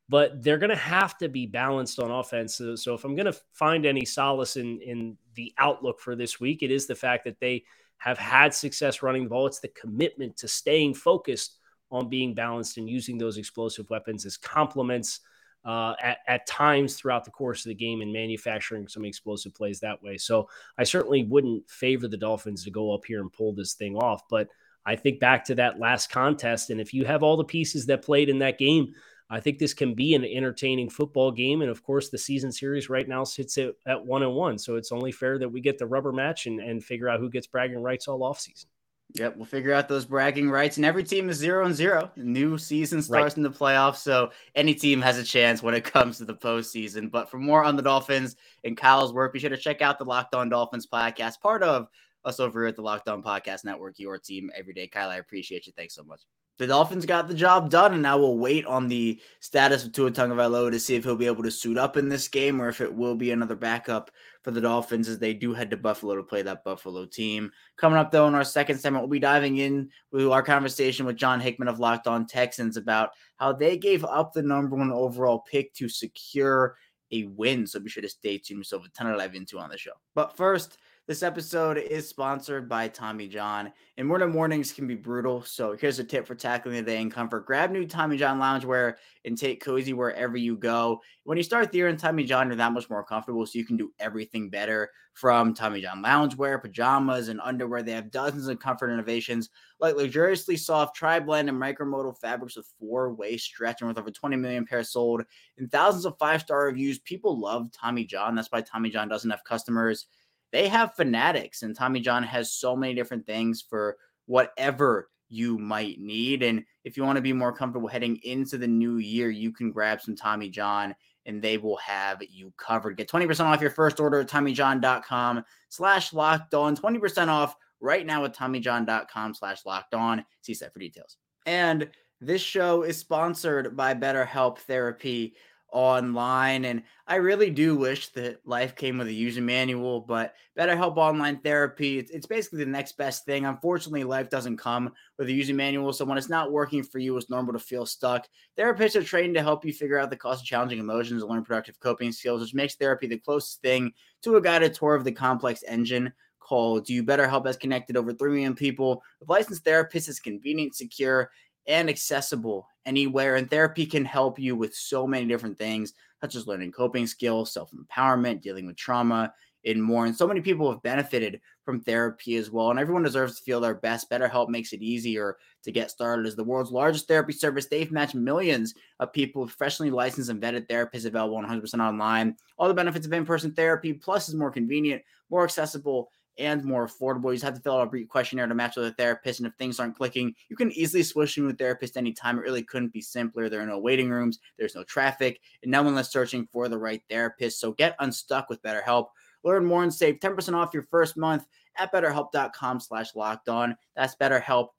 But 0.09 0.41
they're 0.41 0.57
going 0.57 0.69
to 0.69 0.75
have 0.75 1.17
to 1.17 1.27
be 1.27 1.45
balanced 1.45 1.99
on 1.99 2.11
offense. 2.11 2.55
So, 2.55 2.75
so 2.75 2.93
if 2.93 3.03
I'm 3.03 3.15
going 3.15 3.31
to 3.31 3.39
find 3.53 3.85
any 3.85 4.05
solace 4.05 4.55
in, 4.55 4.79
in 4.81 5.17
the 5.35 5.53
outlook 5.57 5.99
for 5.99 6.15
this 6.15 6.39
week, 6.39 6.63
it 6.63 6.71
is 6.71 6.87
the 6.87 6.95
fact 6.95 7.25
that 7.25 7.39
they 7.39 7.65
have 7.97 8.17
had 8.17 8.53
success 8.53 9.01
running 9.01 9.23
the 9.23 9.29
ball. 9.29 9.47
It's 9.47 9.59
the 9.59 9.67
commitment 9.69 10.37
to 10.37 10.47
staying 10.47 10.93
focused 10.93 11.57
on 11.91 12.09
being 12.09 12.33
balanced 12.33 12.77
and 12.77 12.89
using 12.89 13.17
those 13.17 13.37
explosive 13.37 13.89
weapons 13.89 14.25
as 14.25 14.37
complements 14.37 15.21
uh, 15.65 15.93
at, 16.01 16.19
at 16.27 16.47
times 16.47 16.95
throughout 16.95 17.25
the 17.25 17.31
course 17.31 17.65
of 17.65 17.69
the 17.69 17.75
game 17.75 18.01
and 18.01 18.13
manufacturing 18.13 18.87
some 18.87 19.03
explosive 19.03 19.53
plays 19.53 19.79
that 19.79 20.01
way. 20.01 20.17
So 20.17 20.47
I 20.77 20.83
certainly 20.83 21.23
wouldn't 21.23 21.69
favor 21.69 22.07
the 22.07 22.17
Dolphins 22.17 22.63
to 22.63 22.71
go 22.71 22.93
up 22.93 23.03
here 23.05 23.19
and 23.19 23.31
pull 23.31 23.53
this 23.53 23.73
thing 23.73 23.95
off. 23.95 24.21
But 24.29 24.47
I 24.85 24.95
think 24.95 25.19
back 25.19 25.43
to 25.45 25.55
that 25.55 25.79
last 25.79 26.09
contest, 26.09 26.69
and 26.69 26.79
if 26.79 26.93
you 26.93 27.03
have 27.03 27.23
all 27.23 27.35
the 27.35 27.43
pieces 27.43 27.85
that 27.87 28.05
played 28.05 28.29
in 28.29 28.39
that 28.39 28.57
game, 28.57 28.93
I 29.29 29.39
think 29.39 29.59
this 29.59 29.73
can 29.73 29.93
be 29.93 30.15
an 30.15 30.23
entertaining 30.23 30.89
football 30.89 31.31
game. 31.31 31.61
And 31.61 31.69
of 31.69 31.83
course, 31.83 32.09
the 32.09 32.17
season 32.17 32.51
series 32.51 32.89
right 32.89 33.07
now 33.07 33.23
sits 33.23 33.57
at, 33.57 33.73
at 33.85 34.05
one 34.05 34.23
and 34.23 34.33
one. 34.33 34.57
So 34.57 34.75
it's 34.75 34.91
only 34.91 35.11
fair 35.11 35.37
that 35.39 35.49
we 35.49 35.59
get 35.59 35.77
the 35.77 35.85
rubber 35.85 36.13
match 36.13 36.45
and, 36.45 36.59
and 36.59 36.83
figure 36.83 37.09
out 37.09 37.19
who 37.19 37.29
gets 37.29 37.47
bragging 37.47 37.81
rights 37.83 38.07
all 38.07 38.21
offseason. 38.21 38.65
Yep, 39.13 39.37
we'll 39.37 39.45
figure 39.45 39.73
out 39.73 39.87
those 39.87 40.03
bragging 40.03 40.49
rights, 40.49 40.75
and 40.75 40.85
every 40.85 41.03
team 41.03 41.29
is 41.29 41.37
zero 41.37 41.65
and 41.65 41.73
zero. 41.73 42.11
New 42.17 42.57
season 42.57 43.01
starts 43.01 43.33
right. 43.33 43.37
in 43.37 43.43
the 43.43 43.49
playoffs, 43.49 43.97
so 43.97 44.31
any 44.53 44.75
team 44.75 45.01
has 45.01 45.17
a 45.17 45.23
chance 45.23 45.63
when 45.63 45.73
it 45.73 45.85
comes 45.85 46.17
to 46.17 46.25
the 46.25 46.35
postseason. 46.35 47.09
But 47.09 47.31
for 47.31 47.37
more 47.37 47.63
on 47.63 47.77
the 47.77 47.81
Dolphins 47.81 48.35
and 48.65 48.75
Kyle's 48.75 49.13
work, 49.13 49.31
be 49.31 49.39
sure 49.39 49.49
to 49.49 49.55
check 49.55 49.81
out 49.81 49.97
the 49.97 50.03
Locked 50.03 50.35
On 50.35 50.49
Dolphins 50.49 50.87
podcast, 50.87 51.39
part 51.39 51.63
of 51.63 51.87
us 52.25 52.41
over 52.41 52.59
here 52.59 52.67
at 52.67 52.75
the 52.75 52.81
Locked 52.81 53.07
On 53.07 53.23
Podcast 53.23 53.63
Network, 53.63 53.97
your 53.97 54.17
team 54.17 54.51
every 54.53 54.73
day. 54.73 54.89
Kyle, 54.89 55.09
I 55.09 55.17
appreciate 55.17 55.67
you. 55.67 55.73
Thanks 55.77 55.95
so 55.95 56.03
much 56.03 56.23
the 56.57 56.67
Dolphins 56.67 57.05
got 57.05 57.27
the 57.27 57.35
job 57.35 57.69
done, 57.69 57.93
and 57.93 58.01
now 58.01 58.17
we'll 58.17 58.37
wait 58.37 58.65
on 58.65 58.87
the 58.87 59.21
status 59.39 59.85
of 59.85 59.91
Tua 59.91 60.11
Tagovailoa 60.11 60.71
to 60.71 60.79
see 60.79 60.95
if 60.95 61.03
he'll 61.03 61.15
be 61.15 61.27
able 61.27 61.43
to 61.43 61.51
suit 61.51 61.77
up 61.77 61.97
in 61.97 62.09
this 62.09 62.27
game 62.27 62.59
or 62.59 62.67
if 62.67 62.81
it 62.81 62.93
will 62.93 63.15
be 63.15 63.31
another 63.31 63.55
backup 63.55 64.09
for 64.41 64.51
the 64.51 64.61
Dolphins 64.61 65.07
as 65.07 65.19
they 65.19 65.33
do 65.33 65.53
head 65.53 65.69
to 65.69 65.77
Buffalo 65.77 66.15
to 66.15 66.23
play 66.23 66.41
that 66.41 66.63
Buffalo 66.63 67.05
team. 67.05 67.51
Coming 67.77 67.99
up 67.99 68.11
though 68.11 68.27
in 68.27 68.33
our 68.33 68.43
second 68.43 68.79
segment, 68.79 69.03
we'll 69.03 69.09
be 69.09 69.19
diving 69.19 69.57
in 69.57 69.89
with 70.11 70.27
our 70.27 70.41
conversation 70.41 71.05
with 71.05 71.15
John 71.15 71.39
Hickman 71.39 71.67
of 71.67 71.79
Locked 71.79 72.07
On 72.07 72.25
Texans 72.25 72.75
about 72.75 73.11
how 73.35 73.53
they 73.53 73.77
gave 73.77 74.03
up 74.03 74.33
the 74.33 74.41
number 74.41 74.75
one 74.75 74.91
overall 74.91 75.39
pick 75.39 75.73
to 75.75 75.87
secure 75.87 76.75
a 77.11 77.25
win. 77.25 77.67
So 77.67 77.79
be 77.79 77.89
sure 77.89 78.01
to 78.01 78.09
stay 78.09 78.37
tuned. 78.37 78.65
So 78.65 78.77
a 78.77 78.89
ton 78.89 79.11
to 79.11 79.17
dive 79.17 79.35
into 79.35 79.59
on 79.59 79.69
the 79.69 79.77
show. 79.77 79.93
But 80.15 80.35
first. 80.35 80.77
This 81.07 81.23
episode 81.23 81.77
is 81.77 82.05
sponsored 82.05 82.67
by 82.67 82.89
Tommy 82.89 83.29
John. 83.29 83.71
And 83.95 84.05
morning 84.05 84.29
mornings 84.29 84.73
can 84.73 84.87
be 84.87 84.95
brutal. 84.95 85.41
So 85.41 85.77
here's 85.77 85.99
a 85.99 86.03
tip 86.03 86.27
for 86.27 86.35
tackling 86.35 86.75
the 86.75 86.81
day 86.81 86.99
in 86.99 87.09
comfort. 87.09 87.45
Grab 87.45 87.71
new 87.71 87.87
Tommy 87.87 88.17
John 88.17 88.41
loungewear 88.41 88.95
and 89.23 89.37
take 89.37 89.63
cozy 89.63 89.93
wherever 89.93 90.35
you 90.35 90.57
go. 90.57 91.01
When 91.23 91.37
you 91.37 91.45
start 91.45 91.71
the 91.71 91.77
year 91.77 91.87
in 91.87 91.95
Tommy 91.95 92.25
John, 92.25 92.47
you're 92.47 92.57
that 92.57 92.73
much 92.73 92.89
more 92.89 93.05
comfortable. 93.05 93.45
So 93.45 93.57
you 93.57 93.63
can 93.63 93.77
do 93.77 93.93
everything 94.01 94.49
better 94.49 94.89
from 95.13 95.53
Tommy 95.53 95.79
John 95.79 96.03
loungewear, 96.03 96.61
pajamas, 96.61 97.29
and 97.29 97.39
underwear. 97.39 97.83
They 97.83 97.93
have 97.93 98.11
dozens 98.11 98.49
of 98.49 98.59
comfort 98.59 98.91
innovations 98.91 99.49
like 99.79 99.95
luxuriously 99.95 100.57
soft 100.57 100.97
tri-blend 100.97 101.47
and 101.47 101.57
micromodal 101.57 102.19
fabrics 102.19 102.57
with 102.57 102.69
four-way 102.81 103.37
stretch 103.37 103.79
and 103.79 103.87
with 103.87 103.97
over 103.97 104.11
20 104.11 104.35
million 104.35 104.65
pairs 104.65 104.89
sold 104.89 105.23
and 105.57 105.71
thousands 105.71 106.03
of 106.03 106.17
five-star 106.19 106.65
reviews. 106.65 106.99
People 106.99 107.39
love 107.39 107.71
Tommy 107.71 108.03
John. 108.03 108.35
That's 108.35 108.51
why 108.51 108.59
Tommy 108.59 108.89
John 108.89 109.07
doesn't 109.07 109.31
have 109.31 109.45
customers 109.45 110.07
they 110.51 110.67
have 110.67 110.95
fanatics, 110.95 111.63
and 111.63 111.75
Tommy 111.75 111.99
John 111.99 112.23
has 112.23 112.51
so 112.51 112.75
many 112.75 112.93
different 112.93 113.25
things 113.25 113.61
for 113.61 113.97
whatever 114.25 115.09
you 115.29 115.57
might 115.57 115.99
need. 115.99 116.43
And 116.43 116.63
if 116.83 116.95
you 116.95 117.03
want 117.03 117.17
to 117.17 117.21
be 117.21 117.33
more 117.33 117.51
comfortable 117.51 117.89
heading 117.89 118.17
into 118.23 118.57
the 118.57 118.67
new 118.67 118.97
year, 118.97 119.29
you 119.29 119.51
can 119.51 119.71
grab 119.71 120.01
some 120.01 120.15
Tommy 120.15 120.49
John 120.49 120.95
and 121.25 121.41
they 121.41 121.57
will 121.57 121.77
have 121.77 122.23
you 122.29 122.53
covered. 122.57 122.95
Get 122.97 123.09
20% 123.09 123.41
off 123.41 123.61
your 123.61 123.69
first 123.69 123.99
order 123.99 124.21
at 124.21 124.29
TommyJohn.com 124.29 125.43
slash 125.69 126.13
locked 126.13 126.53
on. 126.53 126.75
20% 126.75 127.27
off 127.27 127.55
right 127.81 128.05
now 128.05 128.23
at 128.23 128.35
TommyJohn.com 128.35 129.33
slash 129.33 129.65
locked 129.65 129.93
on. 129.93 130.25
See 130.41 130.53
set 130.53 130.71
for 130.71 130.79
details. 130.79 131.17
And 131.45 131.89
this 132.21 132.41
show 132.41 132.83
is 132.83 132.97
sponsored 132.97 133.75
by 133.75 133.93
BetterHelp 133.93 134.59
Therapy 134.59 135.35
online. 135.71 136.65
And 136.65 136.83
I 137.07 137.15
really 137.15 137.49
do 137.49 137.75
wish 137.75 138.09
that 138.09 138.45
life 138.45 138.75
came 138.75 138.97
with 138.97 139.07
a 139.07 139.13
user 139.13 139.41
manual, 139.41 140.01
but 140.01 140.33
BetterHelp 140.57 140.97
Online 140.97 141.39
Therapy, 141.39 141.99
it's, 141.99 142.11
it's 142.11 142.25
basically 142.25 142.59
the 142.59 142.71
next 142.71 142.97
best 142.97 143.25
thing. 143.25 143.45
Unfortunately, 143.45 144.03
life 144.03 144.29
doesn't 144.29 144.57
come 144.57 144.93
with 145.17 145.27
a 145.27 145.33
user 145.33 145.53
manual. 145.53 145.93
So 145.93 146.05
when 146.05 146.17
it's 146.17 146.29
not 146.29 146.51
working 146.51 146.83
for 146.83 146.99
you, 146.99 147.15
it's 147.17 147.29
normal 147.29 147.53
to 147.53 147.59
feel 147.59 147.85
stuck. 147.85 148.27
Therapists 148.57 148.95
are 148.95 149.03
trained 149.03 149.35
to 149.35 149.41
help 149.41 149.65
you 149.65 149.73
figure 149.73 149.99
out 149.99 150.09
the 150.09 150.15
cause 150.15 150.41
of 150.41 150.45
challenging 150.45 150.79
emotions 150.79 151.21
and 151.21 151.31
learn 151.31 151.43
productive 151.43 151.79
coping 151.79 152.11
skills, 152.11 152.41
which 152.41 152.53
makes 152.53 152.75
therapy 152.75 153.07
the 153.07 153.19
closest 153.19 153.61
thing 153.61 153.91
to 154.23 154.37
a 154.37 154.41
guided 154.41 154.73
tour 154.73 154.95
of 154.95 155.03
the 155.03 155.11
complex 155.11 155.63
engine 155.67 156.13
called 156.47 156.85
Do 156.85 156.93
You 156.93 157.03
Better 157.03 157.27
Help 157.27 157.45
has 157.45 157.57
connected 157.57 157.97
over 157.97 158.13
3 158.13 158.31
million 158.31 158.55
people 158.55 159.03
with 159.19 159.29
licensed 159.29 159.65
therapists. 159.65 160.07
It's 160.07 160.19
convenient, 160.19 160.75
secure, 160.75 161.29
and 161.67 161.89
accessible 161.89 162.67
anywhere. 162.85 163.35
And 163.35 163.49
therapy 163.49 163.85
can 163.85 164.05
help 164.05 164.39
you 164.39 164.55
with 164.55 164.75
so 164.75 165.05
many 165.05 165.25
different 165.25 165.57
things, 165.57 165.93
such 166.21 166.35
as 166.35 166.47
learning 166.47 166.71
coping 166.71 167.07
skills, 167.07 167.53
self 167.53 167.71
empowerment, 167.71 168.41
dealing 168.41 168.65
with 168.65 168.77
trauma, 168.77 169.33
and 169.65 169.83
more. 169.83 170.05
And 170.05 170.15
so 170.15 170.27
many 170.27 170.41
people 170.41 170.71
have 170.71 170.81
benefited 170.81 171.41
from 171.65 171.81
therapy 171.81 172.35
as 172.37 172.49
well. 172.49 172.71
And 172.71 172.79
everyone 172.79 173.03
deserves 173.03 173.37
to 173.37 173.43
feel 173.43 173.59
their 173.59 173.75
best. 173.75 174.09
BetterHelp 174.09 174.49
makes 174.49 174.71
it 174.71 174.81
easier 174.81 175.37
to 175.63 175.71
get 175.71 175.91
started. 175.91 176.25
As 176.25 176.35
the 176.35 176.43
world's 176.43 176.71
largest 176.71 177.07
therapy 177.07 177.33
service, 177.33 177.65
they've 177.65 177.91
matched 177.91 178.15
millions 178.15 178.73
of 178.99 179.11
people 179.11 179.41
with 179.41 179.55
professionally 179.55 179.91
licensed 179.91 180.29
and 180.29 180.41
vetted 180.41 180.67
therapists 180.67 181.05
available 181.05 181.37
100% 181.37 181.85
online. 181.85 182.35
All 182.57 182.67
the 182.67 182.73
benefits 182.73 183.05
of 183.05 183.13
in 183.13 183.25
person 183.25 183.53
therapy, 183.53 183.93
plus, 183.93 184.29
is 184.29 184.35
more 184.35 184.51
convenient, 184.51 185.01
more 185.29 185.43
accessible, 185.43 186.09
and 186.39 186.63
more 186.63 186.87
affordable. 186.87 187.25
You 187.25 187.33
just 187.33 187.45
have 187.45 187.55
to 187.55 187.61
fill 187.61 187.77
out 187.77 187.87
a 187.87 187.89
brief 187.89 188.07
questionnaire 188.07 188.47
to 188.47 188.55
match 188.55 188.75
with 188.75 188.85
a 188.85 188.91
therapist. 188.93 189.39
And 189.39 189.47
if 189.47 189.53
things 189.55 189.79
aren't 189.79 189.97
clicking, 189.97 190.33
you 190.49 190.55
can 190.55 190.71
easily 190.71 191.03
switch 191.03 191.35
to 191.35 191.49
a 191.49 191.53
therapist 191.53 191.97
anytime. 191.97 192.37
It 192.37 192.41
really 192.41 192.63
couldn't 192.63 192.93
be 192.93 193.01
simpler. 193.01 193.49
There 193.49 193.61
are 193.61 193.67
no 193.67 193.79
waiting 193.79 194.09
rooms, 194.09 194.39
there's 194.57 194.75
no 194.75 194.83
traffic, 194.83 195.39
and 195.63 195.71
no 195.71 195.83
one 195.83 195.97
is 195.97 196.09
searching 196.09 196.47
for 196.51 196.67
the 196.67 196.77
right 196.77 197.01
therapist. 197.09 197.59
So 197.59 197.71
get 197.71 197.95
unstuck 197.99 198.49
with 198.49 198.61
BetterHelp. 198.61 199.07
Learn 199.43 199.65
more 199.65 199.83
and 199.83 199.93
save 199.93 200.19
10% 200.19 200.55
off 200.55 200.73
your 200.73 200.83
first 200.83 201.15
month 201.15 201.45
at 201.77 201.93
betterhelp.com 201.93 202.79
slash 202.79 203.15
locked 203.15 203.49
on. 203.49 203.77
That's 203.95 204.15
betterhelp, 204.15 204.69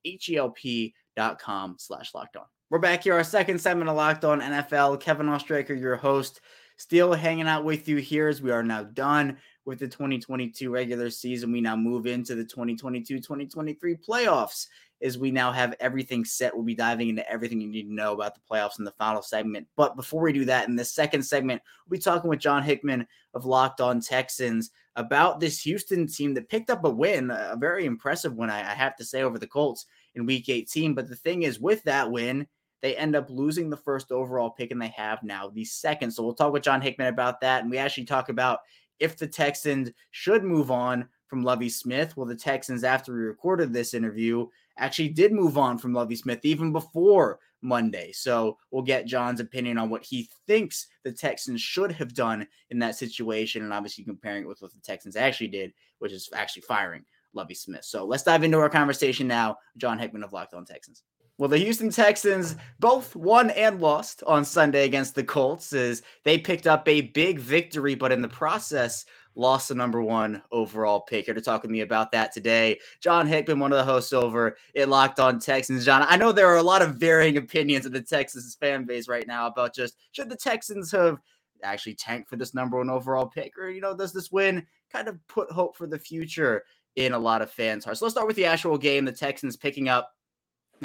com 1.39 1.77
slash 1.79 2.15
locked 2.15 2.37
on. 2.37 2.45
We're 2.71 2.79
back 2.79 3.05
here, 3.05 3.15
our 3.15 3.25
second 3.25 3.61
segment 3.61 3.89
of 3.89 3.97
Locked 3.97 4.27
On 4.27 4.43
NFL. 4.43 5.01
Kevin 5.01 5.27
Oestreicher, 5.27 5.81
your 5.81 5.97
host, 5.97 6.43
still 6.79 7.13
hanging 7.13 7.49
out 7.49 7.65
with 7.65 7.89
you 7.89 7.97
here 7.97 8.29
as 8.29 8.41
we 8.41 8.51
are 8.51 8.63
now 8.63 8.85
done 8.85 9.37
with 9.65 9.81
the 9.81 9.89
2022 9.89 10.71
regular 10.71 11.11
season. 11.11 11.53
We 11.53 11.61
now 11.61 11.77
move 11.77 12.07
into 12.07 12.35
the 12.35 12.45
2022 12.45 13.19
2023 13.19 13.97
playoffs 13.97 14.67
as 15.03 15.19
we 15.19 15.31
now 15.31 15.53
have 15.53 15.75
everything 15.81 16.25
set. 16.25 16.55
We'll 16.55 16.65
be 16.65 16.75
diving 16.75 17.11
into 17.11 17.31
everything 17.31 17.61
you 17.61 17.69
need 17.69 17.85
to 17.85 17.95
know 17.95 18.15
about 18.15 18.35
the 18.35 18.41
playoffs 18.51 18.79
in 18.79 18.85
the 18.85 18.93
final 18.93 19.23
segment. 19.23 19.67
But 19.77 19.97
before 19.97 20.23
we 20.23 20.33
do 20.33 20.45
that, 20.47 20.69
in 20.69 20.77
the 20.77 20.85
second 20.85 21.23
segment, 21.23 21.63
we'll 21.87 21.99
be 21.99 22.03
talking 22.03 22.31
with 22.31 22.41
John 22.41 22.63
Hickman 22.63 23.07
of 23.35 23.45
Locked 23.45 23.81
On 23.81 24.01
Texans 24.01 24.71
about 24.97 25.39
this 25.39 25.61
Houston 25.63 26.07
team 26.07 26.35
that 26.35 26.49
picked 26.49 26.71
up 26.71 26.85
a 26.85 26.91
win, 26.91 27.31
a 27.31 27.57
very 27.57 27.85
impressive 27.85 28.35
one, 28.35 28.51
I 28.51 28.63
have 28.63 28.97
to 28.97 29.05
say, 29.05 29.23
over 29.23 29.39
the 29.39 29.47
Colts 29.47 29.87
in 30.15 30.27
week 30.27 30.49
18. 30.49 30.95
But 30.95 31.09
the 31.09 31.17
thing 31.17 31.43
is, 31.43 31.61
with 31.61 31.83
that 31.85 32.11
win, 32.11 32.47
they 32.83 32.97
end 32.97 33.17
up 33.17 33.29
losing 33.29 33.71
the 33.71 33.77
first 33.77 34.13
overall 34.13 34.51
pick 34.51 34.71
and 34.71 34.81
they 34.81 34.95
have 34.97 35.23
now 35.23 35.49
the 35.49 35.65
second. 35.65 36.11
So 36.11 36.23
we'll 36.23 36.35
talk 36.35 36.53
with 36.53 36.63
John 36.63 36.81
Hickman 36.81 37.09
about 37.09 37.41
that. 37.41 37.63
And 37.63 37.71
we 37.71 37.79
actually 37.79 38.05
talk 38.05 38.29
about 38.29 38.61
if 39.01 39.17
the 39.17 39.27
Texans 39.27 39.91
should 40.11 40.45
move 40.45 40.71
on 40.71 41.09
from 41.27 41.43
Lovie 41.43 41.69
Smith. 41.69 42.17
Well, 42.17 42.27
the 42.27 42.35
Texans, 42.35 42.85
after 42.85 43.13
we 43.13 43.21
recorded 43.21 43.73
this 43.73 43.95
interview, 43.95 44.47
actually 44.79 45.09
did 45.09 45.33
move 45.33 45.59
on 45.59 45.79
from 45.79 45.93
Lovie 45.93 46.17
Smith 46.17 46.41
even 46.45 46.73
before 46.73 47.41
Monday. 47.61 48.13
So 48.13 48.57
we'll 48.71 48.83
get 48.83 49.07
John's 49.07 49.41
opinion 49.41 49.79
on 49.79 49.91
what 49.91 50.05
he 50.05 50.29
thinks 50.47 50.87
the 51.03 51.13
Texans 51.13 51.61
should 51.61 51.93
have 51.93 52.15
done 52.15 52.47
in 52.71 52.79
that 52.79 52.95
situation. 52.97 53.63
And 53.63 53.73
obviously 53.73 54.05
comparing 54.05 54.45
it 54.45 54.49
with 54.49 54.63
what 54.63 54.73
the 54.73 54.81
Texans 54.81 55.17
actually 55.17 55.49
did, 55.49 55.73
which 55.99 56.13
is 56.13 56.31
actually 56.33 56.63
firing 56.63 57.05
Lovie 57.35 57.55
Smith. 57.55 57.85
So 57.85 58.05
let's 58.05 58.23
dive 58.23 58.45
into 58.45 58.59
our 58.59 58.71
conversation 58.71 59.27
now. 59.27 59.59
John 59.77 59.99
Hickman 59.99 60.23
of 60.23 60.33
Locked 60.33 60.55
On 60.55 60.65
Texans. 60.65 61.03
Well, 61.39 61.49
the 61.49 61.59
Houston 61.59 61.91
Texans 61.91 62.57
both 62.81 63.15
won 63.15 63.51
and 63.51 63.81
lost 63.81 64.25
on 64.27 64.45
Sunday 64.45 64.85
against 64.85 65.15
the 65.15 65.23
Colts 65.23 65.73
as 65.73 66.03
they 66.25 66.37
picked 66.37 66.67
up 66.67 66.89
a 66.89 67.03
big 67.03 67.39
victory, 67.39 67.95
but 67.95 68.11
in 68.11 68.21
the 68.21 68.29
process, 68.29 69.05
lost 69.37 69.69
the 69.69 69.77
number 69.77 70.03
one 70.03 70.43
overall 70.51 71.01
pick. 71.01 71.27
Here 71.27 71.35
to 71.35 71.41
talk 71.41 71.63
with 71.63 71.71
me 71.71 71.83
about 71.83 72.11
that 72.11 72.33
today, 72.33 72.81
John 73.01 73.29
Hickman, 73.29 73.61
one 73.61 73.71
of 73.73 73.79
the 73.79 73.85
hosts 73.85 74.13
over 74.13 74.57
at 74.75 74.89
Locked 74.89 75.21
On 75.21 75.39
Texans. 75.39 75.85
John, 75.85 76.05
I 76.09 76.17
know 76.17 76.33
there 76.33 76.49
are 76.49 76.57
a 76.57 76.63
lot 76.63 76.83
of 76.83 76.97
varying 76.97 77.37
opinions 77.37 77.87
of 77.87 77.93
the 77.93 78.03
Texans 78.03 78.57
fan 78.57 78.85
base 78.85 79.07
right 79.07 79.29
now 79.29 79.47
about 79.47 79.73
just 79.73 79.97
should 80.11 80.29
the 80.29 80.37
Texans 80.37 80.91
have 80.91 81.21
actually 81.63 81.95
tank 81.95 82.29
for 82.29 82.35
this 82.35 82.53
number 82.53 82.79
one 82.79 82.91
overall 82.91 83.27
pick? 83.27 83.57
Or, 83.57 83.71
you 83.71 83.81
know, 83.81 83.97
does 83.97 84.13
this 84.13 84.33
win 84.33 84.67
kind 84.93 85.07
of 85.07 85.25
put 85.29 85.53
hope 85.53 85.77
for 85.77 85.87
the 85.87 86.01
future 86.01 86.65
in 86.97 87.13
a 87.13 87.19
lot 87.19 87.43
of 87.43 87.51
fans' 87.51 87.85
hearts? 87.85 88.01
So 88.01 88.07
let's 88.07 88.15
start 88.15 88.27
with 88.27 88.37
the 88.37 88.45
actual 88.45 88.77
game. 88.77 89.05
The 89.05 89.13
Texans 89.13 89.57
picking 89.57 89.89
up 89.89 90.15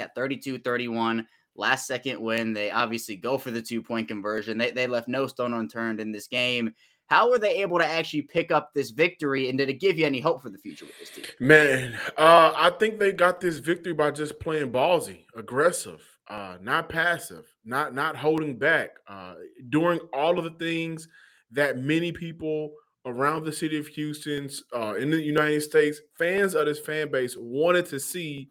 at 0.02 0.14
32 0.14 0.58
31 0.58 1.26
last 1.56 1.86
second 1.86 2.20
win. 2.20 2.52
They 2.52 2.70
obviously 2.70 3.16
go 3.16 3.38
for 3.38 3.50
the 3.50 3.62
two 3.62 3.82
point 3.82 4.08
conversion. 4.08 4.58
They, 4.58 4.70
they 4.70 4.86
left 4.86 5.08
no 5.08 5.26
stone 5.26 5.54
unturned 5.54 6.00
in 6.00 6.12
this 6.12 6.26
game. 6.26 6.74
How 7.06 7.30
were 7.30 7.38
they 7.38 7.60
able 7.60 7.78
to 7.78 7.86
actually 7.86 8.22
pick 8.22 8.50
up 8.50 8.72
this 8.72 8.90
victory? 8.90 9.50
And 9.50 9.58
did 9.58 9.68
it 9.68 9.80
give 9.80 9.98
you 9.98 10.06
any 10.06 10.20
hope 10.20 10.42
for 10.42 10.48
the 10.48 10.58
future 10.58 10.86
with 10.86 10.98
this 10.98 11.10
team? 11.10 11.24
Man, 11.38 11.98
uh, 12.16 12.52
I 12.56 12.70
think 12.78 12.98
they 12.98 13.12
got 13.12 13.40
this 13.40 13.58
victory 13.58 13.92
by 13.92 14.10
just 14.10 14.40
playing 14.40 14.72
ballsy, 14.72 15.26
aggressive, 15.36 16.02
uh, 16.28 16.56
not 16.62 16.88
passive, 16.88 17.44
not 17.64 17.94
not 17.94 18.16
holding 18.16 18.56
back, 18.56 18.90
uh, 19.06 19.34
doing 19.68 20.00
all 20.14 20.38
of 20.38 20.44
the 20.44 20.58
things 20.64 21.08
that 21.52 21.78
many 21.78 22.10
people 22.10 22.72
around 23.06 23.44
the 23.44 23.52
city 23.52 23.78
of 23.78 23.86
Houston's 23.86 24.64
uh, 24.74 24.94
in 24.94 25.10
the 25.10 25.20
United 25.20 25.60
States, 25.60 26.00
fans 26.18 26.54
of 26.54 26.66
this 26.66 26.80
fan 26.80 27.10
base 27.10 27.36
wanted 27.38 27.84
to 27.86 28.00
see 28.00 28.48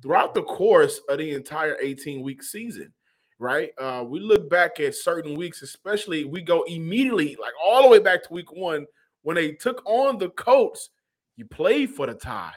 throughout 0.00 0.34
the 0.34 0.42
course 0.42 1.00
of 1.08 1.18
the 1.18 1.32
entire 1.32 1.76
18 1.80 2.22
week 2.22 2.42
season, 2.42 2.92
right? 3.38 3.70
Uh, 3.78 4.04
we 4.06 4.20
look 4.20 4.48
back 4.48 4.80
at 4.80 4.94
certain 4.94 5.36
weeks, 5.36 5.62
especially 5.62 6.24
we 6.24 6.42
go 6.42 6.62
immediately, 6.64 7.36
like 7.40 7.52
all 7.62 7.82
the 7.82 7.88
way 7.88 7.98
back 7.98 8.22
to 8.22 8.32
week 8.32 8.52
one, 8.52 8.86
when 9.22 9.36
they 9.36 9.52
took 9.52 9.82
on 9.84 10.18
the 10.18 10.30
Colts, 10.30 10.90
you 11.36 11.44
played 11.44 11.90
for 11.90 12.06
the 12.06 12.14
tie. 12.14 12.54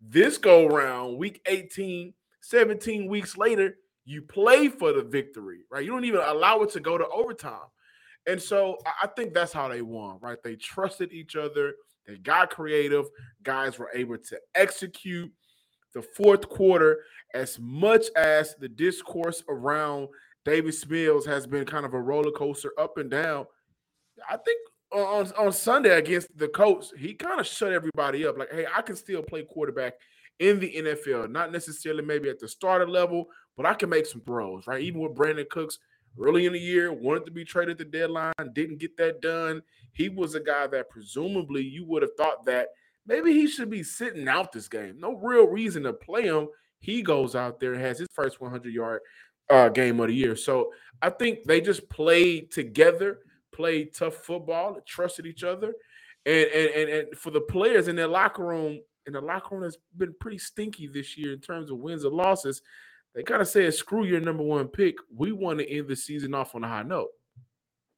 This 0.00 0.38
go 0.38 0.66
round, 0.66 1.18
week 1.18 1.40
18, 1.46 2.14
17 2.40 3.06
weeks 3.06 3.36
later, 3.36 3.76
you 4.04 4.22
play 4.22 4.68
for 4.68 4.92
the 4.92 5.02
victory, 5.02 5.60
right? 5.70 5.84
You 5.84 5.90
don't 5.90 6.04
even 6.04 6.20
allow 6.20 6.62
it 6.62 6.70
to 6.70 6.80
go 6.80 6.98
to 6.98 7.06
overtime. 7.08 7.68
And 8.26 8.40
so 8.40 8.78
I 9.02 9.06
think 9.08 9.34
that's 9.34 9.52
how 9.52 9.68
they 9.68 9.82
won, 9.82 10.18
right? 10.20 10.38
They 10.42 10.56
trusted 10.56 11.12
each 11.12 11.36
other, 11.36 11.74
they 12.06 12.16
got 12.16 12.50
creative, 12.50 13.06
guys 13.42 13.78
were 13.78 13.90
able 13.94 14.18
to 14.18 14.40
execute 14.54 15.32
the 15.94 16.02
fourth 16.02 16.48
quarter, 16.48 17.00
as 17.34 17.58
much 17.58 18.06
as 18.16 18.54
the 18.56 18.68
discourse 18.68 19.42
around 19.48 20.08
Davis 20.44 20.86
Mills 20.88 21.26
has 21.26 21.46
been 21.46 21.64
kind 21.64 21.84
of 21.84 21.94
a 21.94 22.00
roller 22.00 22.30
coaster 22.30 22.72
up 22.78 22.98
and 22.98 23.10
down. 23.10 23.46
I 24.28 24.36
think 24.36 24.58
on, 24.92 25.32
on 25.38 25.52
Sunday 25.52 25.96
against 25.96 26.36
the 26.36 26.48
Colts, 26.48 26.92
he 26.96 27.14
kind 27.14 27.40
of 27.40 27.46
shut 27.46 27.72
everybody 27.72 28.26
up. 28.26 28.38
Like, 28.38 28.52
hey, 28.52 28.66
I 28.74 28.82
can 28.82 28.96
still 28.96 29.22
play 29.22 29.44
quarterback 29.44 29.94
in 30.38 30.58
the 30.58 30.74
NFL, 30.74 31.30
not 31.30 31.52
necessarily 31.52 32.02
maybe 32.02 32.28
at 32.28 32.40
the 32.40 32.48
starter 32.48 32.88
level, 32.88 33.26
but 33.56 33.66
I 33.66 33.74
can 33.74 33.90
make 33.90 34.06
some 34.06 34.22
throws, 34.22 34.66
right? 34.66 34.80
Even 34.80 35.00
with 35.00 35.14
Brandin 35.14 35.48
Cooks 35.50 35.78
early 36.18 36.46
in 36.46 36.54
the 36.54 36.58
year, 36.58 36.92
wanted 36.92 37.26
to 37.26 37.30
be 37.30 37.44
traded 37.44 37.72
at 37.72 37.78
the 37.78 37.98
deadline, 37.98 38.32
didn't 38.54 38.78
get 38.78 38.96
that 38.96 39.20
done. 39.20 39.62
He 39.92 40.08
was 40.08 40.34
a 40.34 40.40
guy 40.40 40.66
that 40.68 40.88
presumably 40.88 41.62
you 41.62 41.84
would 41.86 42.02
have 42.02 42.16
thought 42.16 42.44
that 42.46 42.68
maybe 43.06 43.32
he 43.32 43.46
should 43.46 43.70
be 43.70 43.82
sitting 43.82 44.28
out 44.28 44.52
this 44.52 44.68
game. 44.68 44.98
No 44.98 45.14
real 45.16 45.46
reason 45.46 45.82
to 45.84 45.92
play 45.92 46.24
him. 46.24 46.48
He 46.80 47.02
goes 47.02 47.34
out 47.34 47.60
there 47.60 47.74
and 47.74 47.82
has 47.82 47.98
his 47.98 48.08
first 48.12 48.40
100 48.40 48.72
yard 48.72 49.00
uh, 49.50 49.68
game 49.68 50.00
of 50.00 50.08
the 50.08 50.14
year. 50.14 50.36
So 50.36 50.72
I 51.02 51.10
think 51.10 51.44
they 51.44 51.60
just 51.60 51.88
played 51.88 52.50
together, 52.50 53.18
played 53.52 53.94
tough 53.94 54.14
football, 54.14 54.78
trusted 54.86 55.26
each 55.26 55.44
other, 55.44 55.74
and 56.24 56.48
and 56.50 56.70
and, 56.70 56.88
and 56.90 57.18
for 57.18 57.30
the 57.30 57.40
players 57.40 57.88
in 57.88 57.96
their 57.96 58.08
locker 58.08 58.44
room, 58.44 58.80
and 59.06 59.14
the 59.14 59.20
locker 59.20 59.54
room 59.54 59.64
has 59.64 59.76
been 59.96 60.14
pretty 60.20 60.38
stinky 60.38 60.86
this 60.86 61.18
year 61.18 61.32
in 61.32 61.40
terms 61.40 61.70
of 61.70 61.78
wins 61.78 62.04
and 62.04 62.14
losses. 62.14 62.62
They 63.14 63.22
kind 63.22 63.42
of 63.42 63.48
said, 63.48 63.74
"Screw 63.74 64.04
your 64.04 64.20
number 64.20 64.44
one 64.44 64.68
pick. 64.68 64.96
We 65.14 65.32
want 65.32 65.58
to 65.58 65.68
end 65.68 65.88
the 65.88 65.96
season 65.96 66.34
off 66.34 66.54
on 66.54 66.64
a 66.64 66.68
high 66.68 66.82
note." 66.82 67.10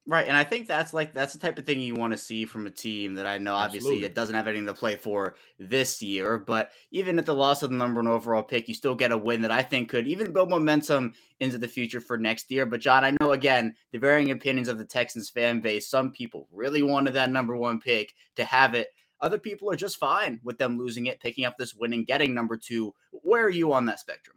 Right, 0.05 0.27
and 0.27 0.37
I 0.37 0.43
think 0.43 0.67
that's 0.67 0.93
like 0.93 1.15
that's 1.15 1.33
the 1.33 1.39
type 1.39 1.59
of 1.59 1.65
thing 1.65 1.81
you 1.81 1.95
want 1.95 2.13
to 2.13 2.19
see 2.19 2.45
from 2.45 2.67
a 2.67 2.71
team 2.71 3.15
that 3.15 3.27
I 3.27 3.39
know 3.39 3.55
obviously 3.55 3.91
Absolutely. 3.91 4.07
it 4.07 4.15
doesn't 4.17 4.35
have 4.35 4.49
anything 4.49 4.67
to 4.67 4.75
play 4.75 4.97
for 4.97 5.37
this 5.61 6.03
year, 6.03 6.39
but 6.39 6.73
even 6.91 7.21
at 7.21 7.27
the 7.27 7.35
loss 7.35 7.63
of 7.63 7.71
the 7.71 7.77
number 7.77 8.01
one 8.01 8.09
overall 8.09 8.43
pick, 8.43 8.67
you 8.67 8.75
still 8.75 8.97
get 8.97 9.13
a 9.13 9.17
win 9.17 9.43
that 9.43 9.53
I 9.53 9.63
think 9.63 9.91
could 9.91 10.09
even 10.09 10.33
build 10.33 10.51
momentum 10.51 11.15
into 11.39 11.57
the 11.57 11.69
future 11.69 12.01
for 12.01 12.19
next 12.19 12.51
year. 12.51 12.67
But 12.67 12.81
John, 12.81 13.05
I 13.05 13.17
know 13.21 13.31
again 13.31 13.77
the 13.93 13.99
varying 13.99 14.33
opinions 14.33 14.67
of 14.67 14.79
the 14.79 14.85
Texans 14.85 15.31
fan 15.31 15.61
base. 15.61 15.89
Some 15.89 16.11
people 16.11 16.49
really 16.51 16.83
wanted 16.83 17.15
that 17.15 17.31
number 17.31 17.57
one 17.57 17.79
pick 17.79 18.13
to 18.35 18.45
have 18.45 18.75
it. 18.75 18.89
Other 19.21 19.39
people 19.39 19.71
are 19.71 19.77
just 19.77 19.99
fine 19.99 20.41
with 20.43 20.59
them 20.59 20.79
losing 20.79 21.07
it, 21.07 21.21
picking 21.21 21.45
up 21.45 21.57
this 21.57 21.77
win 21.77 21.93
and 21.93 22.09
getting 22.09 22.35
number 22.35 22.57
two. 22.57 22.93
Where 23.13 23.45
are 23.45 23.51
you 23.51 23.73
on 23.73 23.87
that 23.87 24.01
spectrum? 24.01 24.37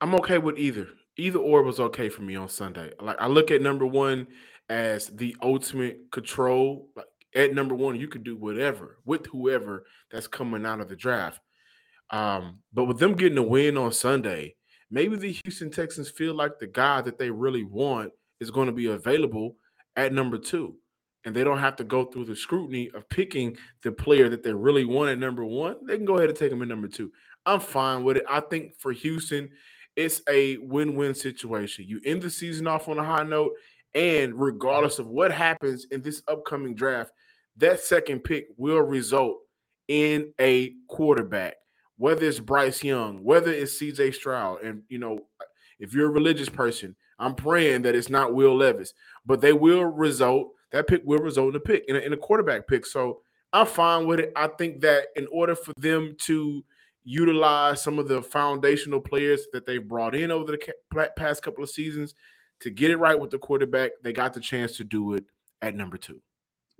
I'm 0.00 0.14
okay 0.14 0.38
with 0.38 0.56
either. 0.56 0.86
Either 1.16 1.38
or 1.38 1.62
was 1.62 1.80
okay 1.80 2.08
for 2.08 2.22
me 2.22 2.36
on 2.36 2.48
Sunday. 2.48 2.92
Like 3.00 3.16
I 3.20 3.26
look 3.26 3.50
at 3.50 3.62
number 3.62 3.86
one 3.86 4.26
as 4.68 5.08
the 5.08 5.36
ultimate 5.42 6.10
control. 6.10 6.90
At 7.34 7.52
number 7.54 7.74
one, 7.74 7.96
you 7.96 8.08
can 8.08 8.22
do 8.22 8.36
whatever 8.36 8.98
with 9.04 9.26
whoever 9.26 9.84
that's 10.10 10.26
coming 10.26 10.64
out 10.64 10.80
of 10.80 10.88
the 10.88 10.96
draft. 10.96 11.40
Um, 12.10 12.60
but 12.72 12.84
with 12.84 12.98
them 12.98 13.14
getting 13.14 13.38
a 13.38 13.42
win 13.42 13.76
on 13.76 13.92
Sunday, 13.92 14.54
maybe 14.90 15.16
the 15.16 15.36
Houston 15.44 15.70
Texans 15.70 16.10
feel 16.10 16.34
like 16.34 16.58
the 16.58 16.66
guy 16.66 17.00
that 17.00 17.18
they 17.18 17.30
really 17.30 17.64
want 17.64 18.12
is 18.40 18.50
going 18.50 18.66
to 18.66 18.72
be 18.72 18.86
available 18.86 19.56
at 19.96 20.12
number 20.12 20.38
two. 20.38 20.76
And 21.24 21.34
they 21.34 21.42
don't 21.42 21.58
have 21.58 21.76
to 21.76 21.84
go 21.84 22.04
through 22.04 22.26
the 22.26 22.36
scrutiny 22.36 22.90
of 22.94 23.08
picking 23.08 23.56
the 23.82 23.90
player 23.90 24.28
that 24.28 24.42
they 24.42 24.52
really 24.52 24.84
want 24.84 25.10
at 25.10 25.18
number 25.18 25.44
one. 25.44 25.76
They 25.86 25.96
can 25.96 26.04
go 26.04 26.18
ahead 26.18 26.28
and 26.28 26.38
take 26.38 26.52
him 26.52 26.62
at 26.62 26.68
number 26.68 26.86
two. 26.86 27.10
I'm 27.46 27.60
fine 27.60 28.04
with 28.04 28.18
it. 28.18 28.24
I 28.28 28.40
think 28.40 28.78
for 28.78 28.92
Houston, 28.92 29.50
it's 29.96 30.20
a 30.28 30.58
win-win 30.58 31.14
situation. 31.14 31.86
You 31.88 32.00
end 32.04 32.22
the 32.22 32.30
season 32.30 32.66
off 32.66 32.88
on 32.88 32.98
a 32.98 33.04
high 33.04 33.22
note, 33.22 33.52
and 33.94 34.34
regardless 34.34 34.98
of 34.98 35.06
what 35.06 35.32
happens 35.32 35.86
in 35.90 36.02
this 36.02 36.22
upcoming 36.28 36.74
draft, 36.74 37.12
that 37.56 37.80
second 37.80 38.20
pick 38.20 38.48
will 38.56 38.80
result 38.80 39.38
in 39.88 40.32
a 40.40 40.74
quarterback, 40.88 41.54
whether 41.96 42.26
it's 42.26 42.40
Bryce 42.40 42.82
Young, 42.82 43.22
whether 43.22 43.52
it's 43.52 43.80
CJ 43.80 44.14
Stroud. 44.14 44.62
And, 44.62 44.82
you 44.88 44.98
know, 44.98 45.20
if 45.78 45.94
you're 45.94 46.08
a 46.08 46.12
religious 46.12 46.48
person, 46.48 46.96
I'm 47.18 47.34
praying 47.34 47.82
that 47.82 47.94
it's 47.94 48.10
not 48.10 48.34
Will 48.34 48.56
Levis, 48.56 48.92
but 49.24 49.40
they 49.40 49.52
will 49.52 49.84
result, 49.84 50.48
that 50.72 50.88
pick 50.88 51.02
will 51.04 51.20
result 51.20 51.50
in 51.50 51.56
a 51.56 51.60
pick, 51.60 51.84
in 51.86 51.96
a, 51.96 52.00
in 52.00 52.12
a 52.12 52.16
quarterback 52.16 52.66
pick. 52.66 52.86
So 52.86 53.20
I'm 53.52 53.66
fine 53.66 54.06
with 54.06 54.18
it. 54.18 54.32
I 54.34 54.48
think 54.48 54.80
that 54.80 55.06
in 55.14 55.28
order 55.30 55.54
for 55.54 55.72
them 55.76 56.16
to 56.22 56.64
utilize 57.04 57.82
some 57.82 57.98
of 57.98 58.08
the 58.08 58.22
foundational 58.22 59.00
players 59.00 59.46
that 59.52 59.66
they've 59.66 59.86
brought 59.86 60.14
in 60.14 60.30
over 60.32 60.50
the 60.50 61.08
past 61.16 61.42
couple 61.42 61.62
of 61.62 61.70
seasons, 61.70 62.14
to 62.64 62.70
get 62.70 62.90
it 62.90 62.96
right 62.96 63.20
with 63.20 63.30
the 63.30 63.38
quarterback, 63.38 63.90
they 64.02 64.10
got 64.10 64.32
the 64.32 64.40
chance 64.40 64.74
to 64.78 64.84
do 64.84 65.12
it 65.12 65.26
at 65.60 65.74
number 65.74 65.98
two. 65.98 66.22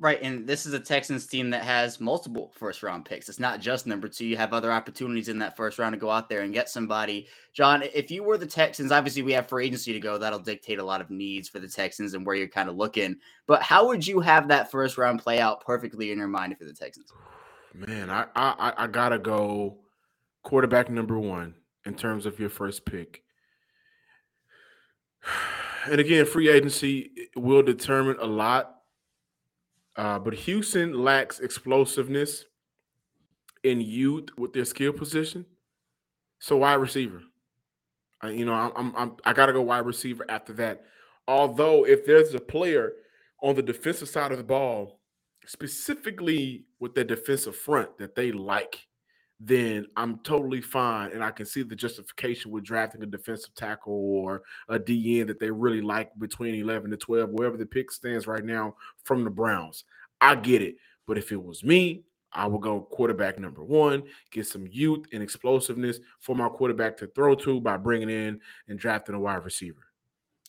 Right. 0.01 0.18
And 0.23 0.47
this 0.47 0.64
is 0.64 0.73
a 0.73 0.81
Texans 0.81 1.27
team 1.27 1.51
that 1.51 1.62
has 1.62 2.01
multiple 2.01 2.51
first 2.57 2.83
round 2.83 3.05
picks. 3.05 3.29
It's 3.29 3.38
not 3.38 3.61
just 3.61 3.87
number 3.87 4.09
two. 4.09 4.25
You 4.25 4.38
have 4.38 4.55
other 4.55 4.73
opportunities 4.73 5.29
in 5.29 5.38
that 5.40 5.59
first 5.59 5.79
round 5.79 5.92
to 5.92 5.99
go 5.99 6.11
out 6.11 6.31
there 6.31 6.40
and 6.40 6.55
get 6.55 6.70
somebody. 6.70 7.29
John, 7.53 7.83
if 7.92 8.11
you 8.11 8.25
were 8.25 8.38
the 8.38 8.47
Texans, 8.47 8.92
obviously 8.92 9.20
we 9.20 9.33
have 9.33 9.47
free 9.47 9.66
agency 9.66 9.92
to 9.92 10.01
go. 10.01 10.16
That'll 10.16 10.38
dictate 10.38 10.79
a 10.79 10.85
lot 10.85 11.03
of 11.03 11.11
needs 11.11 11.51
for 11.51 11.59
the 11.59 11.68
Texans 11.68 12.14
and 12.14 12.25
where 12.25 12.35
you're 12.35 12.49
kind 12.49 12.70
of 12.70 12.77
looking. 12.77 13.16
But 13.47 13.61
how 13.61 13.87
would 13.87 14.07
you 14.07 14.20
have 14.20 14.49
that 14.49 14.70
first 14.70 14.97
round 14.97 15.20
play 15.20 15.38
out 15.38 15.61
perfectly 15.61 16.12
in 16.12 16.18
your 16.18 16.29
mind 16.29 16.57
for 16.57 16.64
the 16.64 16.73
Texans? 16.73 17.12
Man, 17.75 18.09
I 18.09 18.25
I, 18.35 18.73
I 18.79 18.87
gotta 18.87 19.18
go 19.18 19.77
quarterback 20.44 20.88
number 20.88 21.18
one 21.18 21.55
in 21.85 21.94
terms 21.94 22.25
of 22.25 22.40
your 22.40 22.51
first 22.51 22.87
pick. 22.87 23.23
and 25.90 26.01
again, 26.01 26.27
free 26.27 26.49
agency 26.49 27.11
will 27.37 27.62
determine 27.62 28.16
a 28.20 28.27
lot. 28.27 28.77
Uh, 29.97 30.18
but 30.18 30.35
Houston 30.35 30.92
lacks 30.92 31.40
explosiveness 31.40 32.44
in 33.62 33.81
youth 33.81 34.29
with 34.37 34.53
their 34.53 34.64
skill 34.64 34.92
position. 34.92 35.47
So 36.38 36.59
wide 36.59 36.75
receiver. 36.75 37.23
I, 38.20 38.31
you 38.31 38.44
know, 38.44 38.55
I'm, 38.55 38.73
I'm, 38.77 38.97
I'm 38.97 39.12
I 39.25 39.33
got 39.33 39.47
to 39.47 39.53
go 39.53 39.62
wide 39.62 39.87
receiver 39.87 40.25
after 40.29 40.53
that. 40.55 40.85
Although 41.27 41.87
if 41.87 42.05
there's 42.05 42.35
a 42.35 42.40
player 42.40 42.92
on 43.42 43.55
the 43.55 43.62
defensive 43.62 44.09
side 44.09 44.33
of 44.33 44.38
the 44.38 44.44
ball, 44.44 45.01
specifically 45.47 46.64
with 46.81 46.94
the 46.94 47.05
defensive 47.05 47.57
front 47.57 47.97
that 47.99 48.14
they 48.14 48.33
like, 48.33 48.87
then 49.46 49.87
I'm 49.96 50.18
totally 50.20 50.62
fine. 50.62 51.11
And 51.11 51.22
I 51.22 51.30
can 51.30 51.44
see 51.44 51.62
the 51.62 51.76
justification 51.76 52.50
with 52.50 52.64
drafting 52.64 53.02
a 53.02 53.07
defensive 53.07 53.54
tackle 53.54 53.92
or 53.92 54.42
a 54.68 54.78
DN 54.78 55.26
that 55.26 55.38
they 55.38 55.50
really 55.50 55.83
like 55.83 56.11
between 56.18 56.54
11 56.54 56.90
to 56.90 56.96
12, 56.96 57.30
wherever 57.30 57.57
the 57.57 57.66
pick 57.66 57.90
stands 57.90 58.26
right 58.26 58.44
now 58.44 58.74
from 59.02 59.22
the 59.22 59.30
Browns. 59.30 59.85
I 60.20 60.35
get 60.35 60.62
it. 60.62 60.76
But 61.07 61.18
if 61.18 61.30
it 61.30 61.42
was 61.42 61.62
me, 61.62 62.04
I 62.33 62.46
would 62.46 62.62
go 62.62 62.80
quarterback 62.80 63.38
number 63.38 63.62
one, 63.62 64.04
get 64.30 64.46
some 64.46 64.66
youth 64.70 65.04
and 65.12 65.22
explosiveness 65.22 66.00
for 66.20 66.35
my 66.35 66.48
quarterback 66.48 66.96
to 66.98 67.07
throw 67.09 67.35
to 67.37 67.61
by 67.61 67.76
bringing 67.76 68.11
in 68.11 68.40
and 68.68 68.78
drafting 68.78 69.14
a 69.14 69.20
wide 69.20 69.44
receiver. 69.44 69.87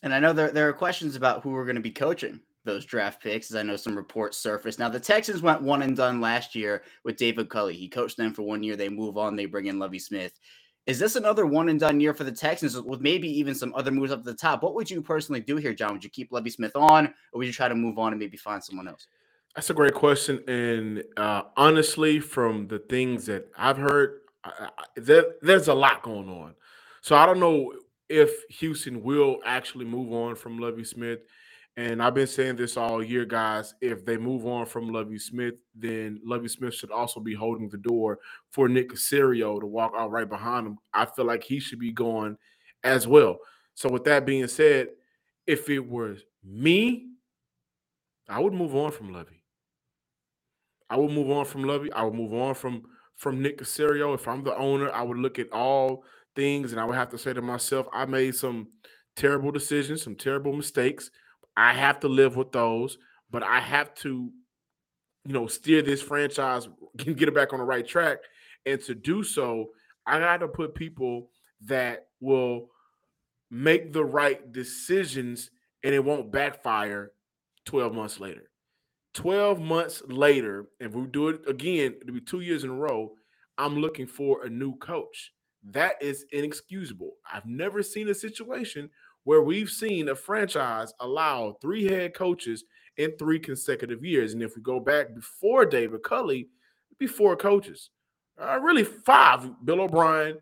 And 0.01 0.13
I 0.13 0.19
know 0.19 0.33
there, 0.33 0.51
there 0.51 0.69
are 0.69 0.73
questions 0.73 1.15
about 1.15 1.43
who 1.43 1.51
we're 1.51 1.65
going 1.65 1.75
to 1.75 1.81
be 1.81 1.91
coaching 1.91 2.39
those 2.65 2.85
draft 2.85 3.21
picks, 3.21 3.49
as 3.49 3.55
I 3.55 3.63
know 3.63 3.75
some 3.75 3.95
reports 3.95 4.37
surfaced. 4.37 4.79
Now, 4.79 4.89
the 4.89 4.99
Texans 4.99 5.41
went 5.41 5.61
one 5.61 5.81
and 5.83 5.95
done 5.95 6.19
last 6.19 6.55
year 6.55 6.83
with 7.03 7.17
David 7.17 7.49
Culley. 7.49 7.75
He 7.75 7.87
coached 7.87 8.17
them 8.17 8.33
for 8.33 8.41
one 8.41 8.63
year. 8.63 8.75
They 8.75 8.89
move 8.89 9.17
on. 9.17 9.35
They 9.35 9.45
bring 9.45 9.67
in 9.67 9.79
Lovie 9.79 9.99
Smith. 9.99 10.39
Is 10.85 10.99
this 10.99 11.15
another 11.15 11.47
one 11.47 11.69
and 11.69 11.79
done 11.79 11.99
year 11.99 12.13
for 12.13 12.23
the 12.23 12.31
Texans 12.31 12.79
with 12.79 13.01
maybe 13.01 13.27
even 13.27 13.55
some 13.55 13.73
other 13.73 13.89
moves 13.89 14.11
up 14.11 14.23
the 14.23 14.35
top? 14.35 14.61
What 14.61 14.75
would 14.75 14.89
you 14.89 15.01
personally 15.01 15.41
do 15.41 15.55
here, 15.55 15.73
John? 15.73 15.93
Would 15.93 16.03
you 16.03 16.11
keep 16.11 16.31
Lovie 16.31 16.51
Smith 16.51 16.75
on 16.75 17.07
or 17.07 17.39
would 17.39 17.47
you 17.47 17.53
try 17.53 17.67
to 17.67 17.75
move 17.75 17.97
on 17.97 18.13
and 18.13 18.19
maybe 18.19 18.37
find 18.37 18.63
someone 18.63 18.87
else? 18.87 19.07
That's 19.55 19.69
a 19.69 19.73
great 19.73 19.95
question. 19.95 20.43
And 20.47 21.03
uh, 21.17 21.43
honestly, 21.57 22.19
from 22.19 22.67
the 22.67 22.79
things 22.79 23.25
that 23.25 23.47
I've 23.57 23.77
heard, 23.77 24.19
I, 24.43 24.69
I, 24.77 24.83
there, 24.97 25.25
there's 25.41 25.69
a 25.69 25.73
lot 25.73 26.03
going 26.03 26.29
on. 26.29 26.53
So 27.01 27.15
I 27.15 27.25
don't 27.25 27.39
know 27.39 27.73
if 28.09 28.31
Houston 28.49 29.01
will 29.01 29.39
actually 29.43 29.85
move 29.85 30.13
on 30.13 30.35
from 30.35 30.59
Lovie 30.59 30.83
Smith. 30.83 31.21
And 31.77 32.01
I've 32.01 32.13
been 32.13 32.27
saying 32.27 32.55
this 32.55 32.77
all 32.77 33.03
year, 33.03 33.25
guys. 33.25 33.73
If 33.81 34.05
they 34.05 34.17
move 34.17 34.45
on 34.45 34.65
from 34.65 34.89
Lovie 34.89 35.19
Smith, 35.19 35.55
then 35.75 36.21
Lovie 36.23 36.47
Smith 36.47 36.73
should 36.73 36.91
also 36.91 37.19
be 37.19 37.33
holding 37.33 37.67
the 37.67 37.77
door 37.77 38.19
for 38.51 38.69
Nick 38.69 38.91
Caserio 38.91 39.59
to 39.59 39.65
walk 39.65 39.91
out 39.97 40.11
right 40.11 40.29
behind 40.29 40.67
him. 40.67 40.77
I 40.93 41.05
feel 41.05 41.25
like 41.25 41.43
he 41.43 41.59
should 41.59 41.79
be 41.79 41.91
going 41.91 42.37
as 42.83 43.07
well. 43.07 43.39
So, 43.73 43.89
with 43.89 44.05
that 44.05 44.25
being 44.25 44.47
said, 44.47 44.87
if 45.45 45.69
it 45.69 45.85
was 45.85 46.23
me, 46.43 47.07
I 48.29 48.39
would 48.39 48.53
move 48.53 48.73
on 48.73 48.91
from 48.91 49.11
Lovie. 49.11 49.43
I 50.89 50.95
would 50.95 51.11
move 51.11 51.29
on 51.29 51.43
from 51.43 51.65
Lovie. 51.65 51.91
I 51.91 52.03
would 52.03 52.13
move 52.13 52.33
on 52.33 52.53
from 52.55 52.83
from 53.17 53.41
Nick 53.41 53.59
Caserio. 53.59 54.15
If 54.15 54.29
I'm 54.29 54.43
the 54.43 54.55
owner, 54.55 54.89
I 54.91 55.01
would 55.01 55.17
look 55.17 55.39
at 55.39 55.51
all 55.51 56.05
things 56.37 56.71
and 56.71 56.79
I 56.79 56.85
would 56.85 56.95
have 56.95 57.09
to 57.09 57.17
say 57.17 57.33
to 57.33 57.41
myself, 57.41 57.87
I 57.91 58.05
made 58.05 58.35
some 58.35 58.67
terrible 59.15 59.51
decisions, 59.51 60.03
some 60.03 60.15
terrible 60.15 60.53
mistakes 60.53 61.11
I 61.57 61.73
have 61.73 61.99
to 62.01 62.07
live 62.07 62.35
with 62.35 62.51
those, 62.51 62.97
but 63.31 63.43
I 63.43 63.59
have 63.59 63.93
to, 63.95 64.31
you 65.25 65.33
know, 65.33 65.47
steer 65.47 65.81
this 65.81 66.01
franchise, 66.01 66.67
and 67.05 67.17
get 67.17 67.27
it 67.27 67.35
back 67.35 67.53
on 67.53 67.59
the 67.59 67.65
right 67.65 67.87
track. 67.87 68.19
And 68.65 68.81
to 68.83 68.95
do 68.95 69.23
so, 69.23 69.69
I 70.05 70.19
got 70.19 70.37
to 70.37 70.47
put 70.47 70.75
people 70.75 71.29
that 71.61 72.07
will 72.19 72.69
make 73.49 73.93
the 73.93 74.03
right 74.03 74.51
decisions 74.51 75.51
and 75.83 75.93
it 75.93 76.03
won't 76.03 76.31
backfire 76.31 77.11
12 77.65 77.93
months 77.93 78.19
later. 78.19 78.49
12 79.13 79.61
months 79.61 80.01
later, 80.07 80.67
if 80.79 80.93
we 80.93 81.05
do 81.07 81.29
it 81.29 81.41
again, 81.47 81.95
it'll 82.01 82.13
be 82.13 82.21
two 82.21 82.41
years 82.41 82.63
in 82.63 82.69
a 82.69 82.73
row. 82.73 83.13
I'm 83.57 83.77
looking 83.77 84.07
for 84.07 84.43
a 84.43 84.49
new 84.49 84.75
coach. 84.77 85.31
That 85.63 86.01
is 86.01 86.25
inexcusable. 86.31 87.11
I've 87.31 87.45
never 87.45 87.81
seen 87.81 88.09
a 88.09 88.13
situation 88.13 88.89
where 89.25 89.41
we've 89.41 89.69
seen 89.69 90.09
a 90.09 90.15
franchise 90.15 90.93
allow 91.01 91.57
three 91.61 91.85
head 91.85 92.13
coaches 92.13 92.63
in 92.97 93.11
three 93.17 93.39
consecutive 93.39 94.05
years. 94.05 94.33
And 94.33 94.41
if 94.41 94.55
we 94.55 94.61
go 94.61 94.79
back 94.79 95.13
before 95.13 95.65
David 95.65 96.03
Culley, 96.03 96.47
before 96.97 97.35
coaches, 97.35 97.89
uh, 98.41 98.59
really 98.61 98.83
five 98.83 99.49
Bill 99.65 99.81
O'Brien, 99.81 100.37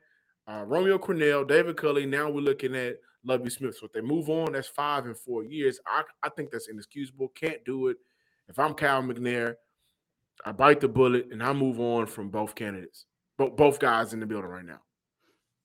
uh, 0.48 0.64
Romeo 0.68 0.98
Crennel, 0.98 1.48
David 1.48 1.78
Culley. 1.78 2.06
Now 2.06 2.30
we're 2.30 2.42
looking 2.42 2.76
at 2.76 2.98
Lovie 3.24 3.50
Smith. 3.50 3.78
So 3.78 3.86
if 3.86 3.94
they 3.94 4.02
move 4.02 4.30
on, 4.30 4.52
that's 4.52 4.68
five 4.68 5.06
in 5.06 5.16
four 5.16 5.44
years. 5.44 5.80
I, 5.88 6.04
I 6.22 6.30
think 6.30 6.52
that's 6.52 6.68
inexcusable. 6.68 7.30
Can't 7.30 7.64
do 7.66 7.88
it. 7.88 7.98
If 8.50 8.60
I'm 8.60 8.74
Cal 8.74 9.02
McNair, 9.02 9.56
I 10.46 10.52
bite 10.52 10.82
the 10.82 10.90
bullet 10.90 11.30
and 11.32 11.42
I 11.42 11.54
move 11.54 11.80
on 11.80 12.06
from 12.06 12.30
both 12.30 12.54
candidates, 12.54 13.06
both 13.38 13.56
both 13.56 13.80
guys 13.80 14.14
in 14.14 14.20
the 14.20 14.26
building 14.26 14.50
right 14.50 14.66
now. 14.66 14.82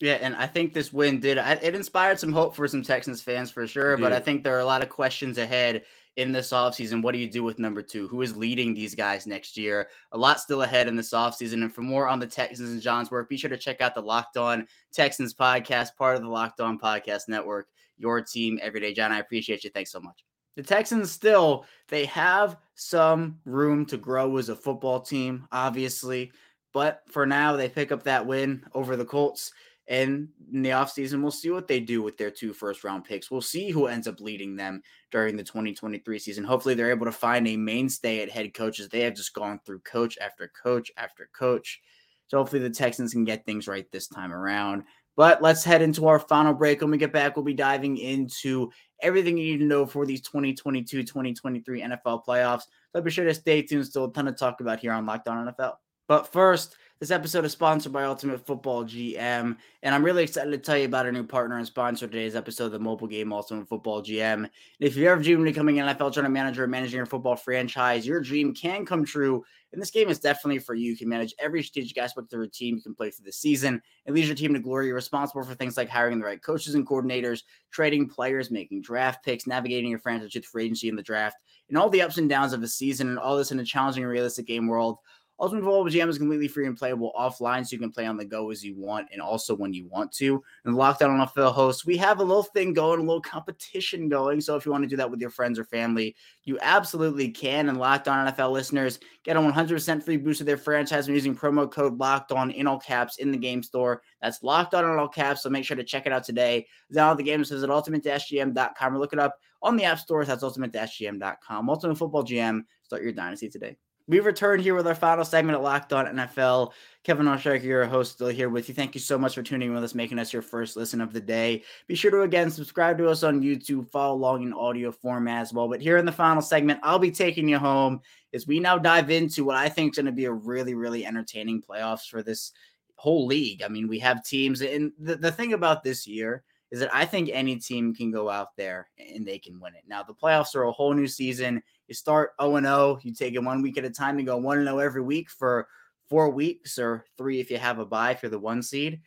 Yeah, 0.00 0.18
and 0.20 0.36
I 0.36 0.46
think 0.46 0.72
this 0.72 0.92
win 0.92 1.18
did 1.18 1.38
it 1.38 1.74
inspired 1.74 2.20
some 2.20 2.32
hope 2.32 2.54
for 2.54 2.68
some 2.68 2.82
Texans 2.82 3.20
fans 3.20 3.50
for 3.50 3.66
sure. 3.66 3.96
But 3.96 4.12
I 4.12 4.20
think 4.20 4.44
there 4.44 4.56
are 4.56 4.60
a 4.60 4.64
lot 4.64 4.82
of 4.82 4.88
questions 4.88 5.38
ahead 5.38 5.82
in 6.16 6.30
this 6.30 6.50
offseason. 6.50 7.02
What 7.02 7.12
do 7.12 7.18
you 7.18 7.28
do 7.28 7.42
with 7.42 7.58
number 7.58 7.82
two? 7.82 8.06
Who 8.08 8.22
is 8.22 8.36
leading 8.36 8.74
these 8.74 8.94
guys 8.94 9.26
next 9.26 9.56
year? 9.56 9.88
A 10.12 10.18
lot 10.18 10.40
still 10.40 10.62
ahead 10.62 10.86
in 10.86 10.94
this 10.94 11.12
offseason. 11.12 11.64
And 11.64 11.74
for 11.74 11.82
more 11.82 12.08
on 12.08 12.20
the 12.20 12.26
Texans 12.28 12.70
and 12.70 12.80
John's 12.80 13.10
work, 13.10 13.28
be 13.28 13.36
sure 13.36 13.50
to 13.50 13.56
check 13.56 13.80
out 13.80 13.94
the 13.94 14.00
Locked 14.00 14.36
On 14.36 14.66
Texans 14.92 15.34
podcast, 15.34 15.96
part 15.96 16.16
of 16.16 16.22
the 16.22 16.28
Locked 16.28 16.60
On 16.60 16.78
Podcast 16.78 17.28
Network, 17.28 17.68
your 17.96 18.20
team 18.20 18.58
every 18.62 18.80
day. 18.80 18.92
John, 18.94 19.10
I 19.10 19.18
appreciate 19.18 19.64
you. 19.64 19.70
Thanks 19.70 19.90
so 19.90 20.00
much. 20.00 20.24
The 20.54 20.62
Texans 20.62 21.10
still, 21.10 21.64
they 21.88 22.04
have 22.06 22.56
some 22.74 23.38
room 23.44 23.84
to 23.86 23.96
grow 23.96 24.36
as 24.38 24.48
a 24.48 24.56
football 24.56 25.00
team, 25.00 25.46
obviously. 25.50 26.30
But 26.72 27.02
for 27.08 27.26
now, 27.26 27.56
they 27.56 27.68
pick 27.68 27.92
up 27.92 28.02
that 28.04 28.26
win 28.26 28.64
over 28.74 28.96
the 28.96 29.04
Colts. 29.04 29.52
And 29.88 30.28
in 30.52 30.62
the 30.62 30.70
offseason, 30.70 31.22
we'll 31.22 31.30
see 31.30 31.50
what 31.50 31.66
they 31.66 31.80
do 31.80 32.02
with 32.02 32.18
their 32.18 32.30
two 32.30 32.52
first 32.52 32.84
round 32.84 33.04
picks. 33.04 33.30
We'll 33.30 33.40
see 33.40 33.70
who 33.70 33.86
ends 33.86 34.06
up 34.06 34.20
leading 34.20 34.54
them 34.54 34.82
during 35.10 35.34
the 35.34 35.42
2023 35.42 36.18
season. 36.18 36.44
Hopefully, 36.44 36.74
they're 36.74 36.90
able 36.90 37.06
to 37.06 37.12
find 37.12 37.48
a 37.48 37.56
mainstay 37.56 38.20
at 38.20 38.30
head 38.30 38.52
coaches. 38.52 38.88
They 38.88 39.00
have 39.00 39.14
just 39.14 39.32
gone 39.32 39.60
through 39.64 39.80
coach 39.80 40.18
after 40.20 40.52
coach 40.62 40.92
after 40.98 41.30
coach. 41.36 41.80
So 42.26 42.36
hopefully, 42.36 42.60
the 42.60 42.70
Texans 42.70 43.14
can 43.14 43.24
get 43.24 43.46
things 43.46 43.66
right 43.66 43.90
this 43.90 44.08
time 44.08 44.32
around. 44.32 44.84
But 45.16 45.42
let's 45.42 45.64
head 45.64 45.82
into 45.82 46.06
our 46.06 46.18
final 46.18 46.52
break. 46.52 46.82
When 46.82 46.90
we 46.90 46.98
get 46.98 47.12
back, 47.12 47.34
we'll 47.34 47.44
be 47.44 47.54
diving 47.54 47.96
into 47.96 48.70
everything 49.00 49.38
you 49.38 49.52
need 49.52 49.58
to 49.58 49.64
know 49.64 49.86
for 49.86 50.04
these 50.04 50.20
2022 50.20 51.02
2023 51.02 51.82
NFL 51.82 52.24
playoffs. 52.26 52.64
So 52.94 53.00
be 53.00 53.10
sure 53.10 53.24
to 53.24 53.34
stay 53.34 53.62
tuned. 53.62 53.86
Still 53.86 54.04
a 54.04 54.12
ton 54.12 54.26
to 54.26 54.32
talk 54.32 54.60
about 54.60 54.80
here 54.80 54.92
on 54.92 55.06
Locked 55.06 55.28
On 55.28 55.46
NFL. 55.46 55.76
But 56.08 56.30
first, 56.30 56.76
this 57.00 57.12
episode 57.12 57.44
is 57.44 57.52
sponsored 57.52 57.92
by 57.92 58.04
Ultimate 58.04 58.44
Football 58.44 58.84
GM, 58.84 59.56
and 59.84 59.94
I'm 59.94 60.04
really 60.04 60.24
excited 60.24 60.50
to 60.50 60.58
tell 60.58 60.76
you 60.76 60.86
about 60.86 61.06
our 61.06 61.12
new 61.12 61.22
partner 61.22 61.56
and 61.56 61.66
sponsor 61.66 62.08
today's 62.08 62.34
episode 62.34 62.66
of 62.66 62.72
the 62.72 62.80
mobile 62.80 63.06
game 63.06 63.32
Ultimate 63.32 63.68
Football 63.68 64.02
GM. 64.02 64.34
And 64.34 64.50
if 64.80 64.96
you 64.96 65.08
ever 65.08 65.22
dreamed 65.22 65.42
of 65.42 65.44
becoming 65.44 65.78
an 65.78 65.96
NFL 65.96 66.12
general 66.12 66.32
manager 66.32 66.64
or 66.64 66.66
managing 66.66 66.96
your 66.96 67.06
football 67.06 67.36
franchise, 67.36 68.04
your 68.04 68.20
dream 68.20 68.52
can 68.52 68.84
come 68.84 69.04
true. 69.04 69.44
And 69.72 69.80
this 69.80 69.92
game 69.92 70.08
is 70.08 70.18
definitely 70.18 70.58
for 70.58 70.74
you. 70.74 70.90
You 70.90 70.96
can 70.96 71.08
manage 71.08 71.34
every 71.38 71.62
strategic 71.62 71.98
aspect 71.98 72.32
of 72.32 72.38
your 72.38 72.48
team. 72.48 72.76
You 72.76 72.82
can 72.82 72.94
play 72.94 73.10
through 73.10 73.26
the 73.26 73.32
season 73.32 73.80
and 74.06 74.16
lead 74.16 74.24
your 74.24 74.34
team 74.34 74.54
to 74.54 74.60
glory. 74.60 74.86
You're 74.86 74.96
responsible 74.96 75.44
for 75.44 75.54
things 75.54 75.76
like 75.76 75.88
hiring 75.88 76.18
the 76.18 76.24
right 76.24 76.42
coaches 76.42 76.74
and 76.74 76.86
coordinators, 76.86 77.42
trading 77.70 78.08
players, 78.08 78.50
making 78.50 78.82
draft 78.82 79.24
picks, 79.24 79.46
navigating 79.46 79.90
your 79.90 80.00
franchise 80.00 80.34
with 80.34 80.46
free 80.46 80.64
agency 80.64 80.88
in 80.88 80.96
the 80.96 81.02
draft, 81.02 81.36
and 81.68 81.78
all 81.78 81.90
the 81.90 82.02
ups 82.02 82.18
and 82.18 82.28
downs 82.30 82.54
of 82.54 82.60
the 82.60 82.66
season, 82.66 83.08
and 83.08 83.18
all 83.18 83.36
this 83.36 83.52
in 83.52 83.60
a 83.60 83.64
challenging 83.64 84.02
and 84.02 84.10
realistic 84.10 84.46
game 84.46 84.66
world. 84.66 84.98
Ultimate 85.40 85.62
Football 85.62 85.84
GM 85.84 86.08
is 86.08 86.18
completely 86.18 86.48
free 86.48 86.66
and 86.66 86.76
playable 86.76 87.12
offline, 87.16 87.64
so 87.64 87.72
you 87.72 87.78
can 87.78 87.92
play 87.92 88.06
on 88.06 88.16
the 88.16 88.24
go 88.24 88.50
as 88.50 88.64
you 88.64 88.74
want 88.74 89.06
and 89.12 89.22
also 89.22 89.54
when 89.54 89.72
you 89.72 89.86
want 89.86 90.10
to. 90.12 90.42
And 90.64 90.74
Locked 90.74 91.02
On 91.02 91.10
NFL 91.10 91.52
hosts, 91.52 91.86
we 91.86 91.96
have 91.96 92.18
a 92.18 92.24
little 92.24 92.42
thing 92.42 92.72
going, 92.72 92.98
a 92.98 93.02
little 93.02 93.20
competition 93.20 94.08
going. 94.08 94.40
So 94.40 94.56
if 94.56 94.66
you 94.66 94.72
want 94.72 94.82
to 94.82 94.88
do 94.88 94.96
that 94.96 95.10
with 95.10 95.20
your 95.20 95.30
friends 95.30 95.56
or 95.56 95.64
family, 95.64 96.16
you 96.42 96.58
absolutely 96.60 97.30
can. 97.30 97.68
And 97.68 97.78
Locked 97.78 98.08
On 98.08 98.26
NFL 98.26 98.50
listeners 98.50 98.98
get 99.22 99.36
a 99.36 99.40
100% 99.40 100.02
free 100.02 100.16
boost 100.16 100.40
of 100.40 100.46
their 100.46 100.56
franchise 100.56 101.06
when 101.06 101.14
using 101.14 101.36
promo 101.36 101.70
code 101.70 101.98
Locked 101.98 102.32
On 102.32 102.50
in 102.50 102.66
all 102.66 102.80
caps 102.80 103.18
in 103.18 103.30
the 103.30 103.38
game 103.38 103.62
store. 103.62 104.02
That's 104.20 104.42
Locked 104.42 104.74
On 104.74 104.84
in 104.84 104.98
all 104.98 105.08
caps. 105.08 105.44
So 105.44 105.50
make 105.50 105.64
sure 105.64 105.76
to 105.76 105.84
check 105.84 106.06
it 106.06 106.12
out 106.12 106.24
today. 106.24 106.66
Download 106.92 107.16
the 107.16 107.22
game. 107.22 107.38
Visit 107.44 107.70
ultimate-gm.com 107.70 108.94
or 108.94 108.98
look 108.98 109.12
it 109.12 109.20
up 109.20 109.38
on 109.62 109.76
the 109.76 109.84
app 109.84 110.00
stores. 110.00 110.26
That's 110.26 110.42
ultimate-gm.com. 110.42 111.70
Ultimate 111.70 111.96
Football 111.96 112.24
GM. 112.24 112.64
Start 112.82 113.02
your 113.02 113.12
dynasty 113.12 113.48
today 113.48 113.76
we 114.08 114.20
return 114.20 114.58
here 114.58 114.74
with 114.74 114.86
our 114.86 114.94
final 114.94 115.24
segment 115.24 115.56
at 115.56 115.62
Locked 115.62 115.92
On 115.92 116.06
NFL. 116.06 116.72
Kevin 117.04 117.26
Oestreicher, 117.26 117.62
your 117.62 117.86
host, 117.86 118.12
still 118.12 118.28
here 118.28 118.48
with 118.48 118.68
you. 118.68 118.74
Thank 118.74 118.94
you 118.94 119.00
so 119.00 119.18
much 119.18 119.34
for 119.34 119.42
tuning 119.42 119.68
in 119.68 119.74
with 119.74 119.84
us, 119.84 119.94
making 119.94 120.18
us 120.18 120.32
your 120.32 120.42
first 120.42 120.76
listen 120.76 121.02
of 121.02 121.12
the 121.12 121.20
day. 121.20 121.62
Be 121.86 121.94
sure 121.94 122.10
to 122.10 122.22
again 122.22 122.50
subscribe 122.50 122.96
to 122.98 123.08
us 123.08 123.22
on 123.22 123.42
YouTube, 123.42 123.90
follow 123.90 124.14
along 124.14 124.42
in 124.44 124.54
audio 124.54 124.90
form 124.90 125.28
as 125.28 125.52
well. 125.52 125.68
But 125.68 125.82
here 125.82 125.98
in 125.98 126.06
the 126.06 126.12
final 126.12 126.42
segment, 126.42 126.80
I'll 126.82 126.98
be 126.98 127.10
taking 127.10 127.48
you 127.48 127.58
home 127.58 128.00
as 128.32 128.46
we 128.46 128.60
now 128.60 128.78
dive 128.78 129.10
into 129.10 129.44
what 129.44 129.56
I 129.56 129.68
think 129.68 129.92
is 129.92 129.96
going 129.96 130.06
to 130.06 130.12
be 130.12 130.24
a 130.24 130.32
really, 130.32 130.74
really 130.74 131.04
entertaining 131.04 131.62
playoffs 131.62 132.08
for 132.08 132.22
this 132.22 132.52
whole 132.96 133.26
league. 133.26 133.62
I 133.62 133.68
mean, 133.68 133.88
we 133.88 133.98
have 134.00 134.24
teams, 134.24 134.62
and 134.62 134.90
the, 134.98 135.16
the 135.16 135.32
thing 135.32 135.52
about 135.52 135.84
this 135.84 136.06
year 136.06 136.42
is 136.70 136.80
that 136.80 136.94
I 136.94 137.04
think 137.04 137.30
any 137.32 137.56
team 137.56 137.94
can 137.94 138.10
go 138.10 138.28
out 138.28 138.56
there 138.56 138.88
and 138.98 139.26
they 139.26 139.38
can 139.38 139.58
win 139.60 139.74
it. 139.74 139.84
Now, 139.86 140.02
the 140.02 140.14
playoffs 140.14 140.54
are 140.54 140.64
a 140.64 140.72
whole 140.72 140.92
new 140.92 141.06
season. 141.06 141.62
You 141.88 141.94
start 141.94 142.32
0 142.40 142.60
0, 142.60 142.98
you 143.02 143.12
take 143.12 143.34
it 143.34 143.42
one 143.42 143.62
week 143.62 143.78
at 143.78 143.84
a 143.84 143.90
time 143.90 144.16
to 144.18 144.22
go 144.22 144.36
1 144.36 144.64
0 144.64 144.78
every 144.78 145.02
week 145.02 145.30
for 145.30 145.66
four 146.08 146.30
weeks 146.30 146.78
or 146.78 147.04
three 147.16 147.40
if 147.40 147.50
you 147.50 147.58
have 147.58 147.78
a 147.78 147.84
bye 147.84 148.14
for 148.14 148.28
the 148.28 148.38
one 148.38 148.62
seed. 148.62 149.00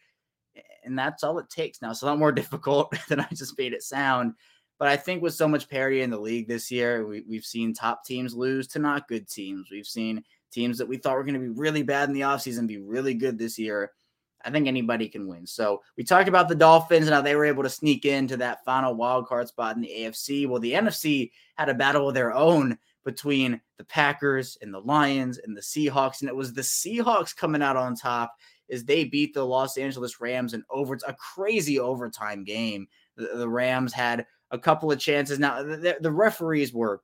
And 0.83 0.97
that's 0.97 1.23
all 1.23 1.39
it 1.39 1.49
takes 1.49 1.81
now. 1.81 1.91
It's 1.91 2.01
a 2.01 2.05
lot 2.07 2.19
more 2.19 2.31
difficult 2.31 2.93
than 3.09 3.19
I 3.19 3.27
just 3.33 3.57
made 3.57 3.73
it 3.73 3.83
sound. 3.83 4.33
But 4.79 4.87
I 4.87 4.97
think 4.97 5.21
with 5.21 5.35
so 5.35 5.47
much 5.47 5.69
parity 5.69 6.01
in 6.01 6.09
the 6.09 6.19
league 6.19 6.47
this 6.47 6.71
year, 6.71 7.05
we, 7.05 7.23
we've 7.29 7.45
seen 7.45 7.71
top 7.71 8.03
teams 8.03 8.33
lose 8.33 8.67
to 8.69 8.79
not 8.79 9.07
good 9.07 9.29
teams. 9.29 9.67
We've 9.69 9.85
seen 9.85 10.23
teams 10.51 10.79
that 10.79 10.87
we 10.87 10.97
thought 10.97 11.15
were 11.15 11.23
going 11.23 11.35
to 11.35 11.39
be 11.39 11.49
really 11.49 11.83
bad 11.83 12.09
in 12.09 12.15
the 12.15 12.21
offseason 12.21 12.65
be 12.65 12.79
really 12.79 13.13
good 13.13 13.37
this 13.37 13.59
year. 13.59 13.91
I 14.45 14.51
think 14.51 14.67
anybody 14.67 15.07
can 15.07 15.27
win. 15.27 15.45
So 15.45 15.81
we 15.97 16.03
talked 16.03 16.27
about 16.27 16.49
the 16.49 16.55
Dolphins 16.55 17.07
and 17.07 17.13
how 17.13 17.21
they 17.21 17.35
were 17.35 17.45
able 17.45 17.63
to 17.63 17.69
sneak 17.69 18.05
into 18.05 18.37
that 18.37 18.63
final 18.65 18.95
wild 18.95 19.27
card 19.27 19.47
spot 19.47 19.75
in 19.75 19.81
the 19.81 19.93
AFC. 19.95 20.47
Well, 20.47 20.59
the 20.59 20.73
NFC 20.73 21.31
had 21.55 21.69
a 21.69 21.73
battle 21.73 22.07
of 22.07 22.13
their 22.13 22.33
own 22.33 22.77
between 23.03 23.59
the 23.77 23.83
Packers 23.83 24.57
and 24.61 24.73
the 24.73 24.79
Lions 24.79 25.39
and 25.39 25.55
the 25.55 25.61
Seahawks, 25.61 26.21
and 26.21 26.29
it 26.29 26.35
was 26.35 26.53
the 26.53 26.61
Seahawks 26.61 27.35
coming 27.35 27.61
out 27.61 27.77
on 27.77 27.95
top 27.95 28.33
as 28.69 28.85
they 28.85 29.03
beat 29.03 29.33
the 29.33 29.45
Los 29.45 29.77
Angeles 29.77 30.21
Rams 30.21 30.53
in 30.53 30.63
over 30.69 30.97
a 31.07 31.13
crazy 31.13 31.79
overtime 31.79 32.43
game. 32.43 32.87
The, 33.17 33.31
the 33.35 33.49
Rams 33.49 33.93
had 33.93 34.25
a 34.51 34.59
couple 34.59 34.91
of 34.91 34.99
chances. 34.99 35.39
Now 35.39 35.63
the, 35.63 35.97
the 35.99 36.11
referees 36.11 36.73
were, 36.73 37.01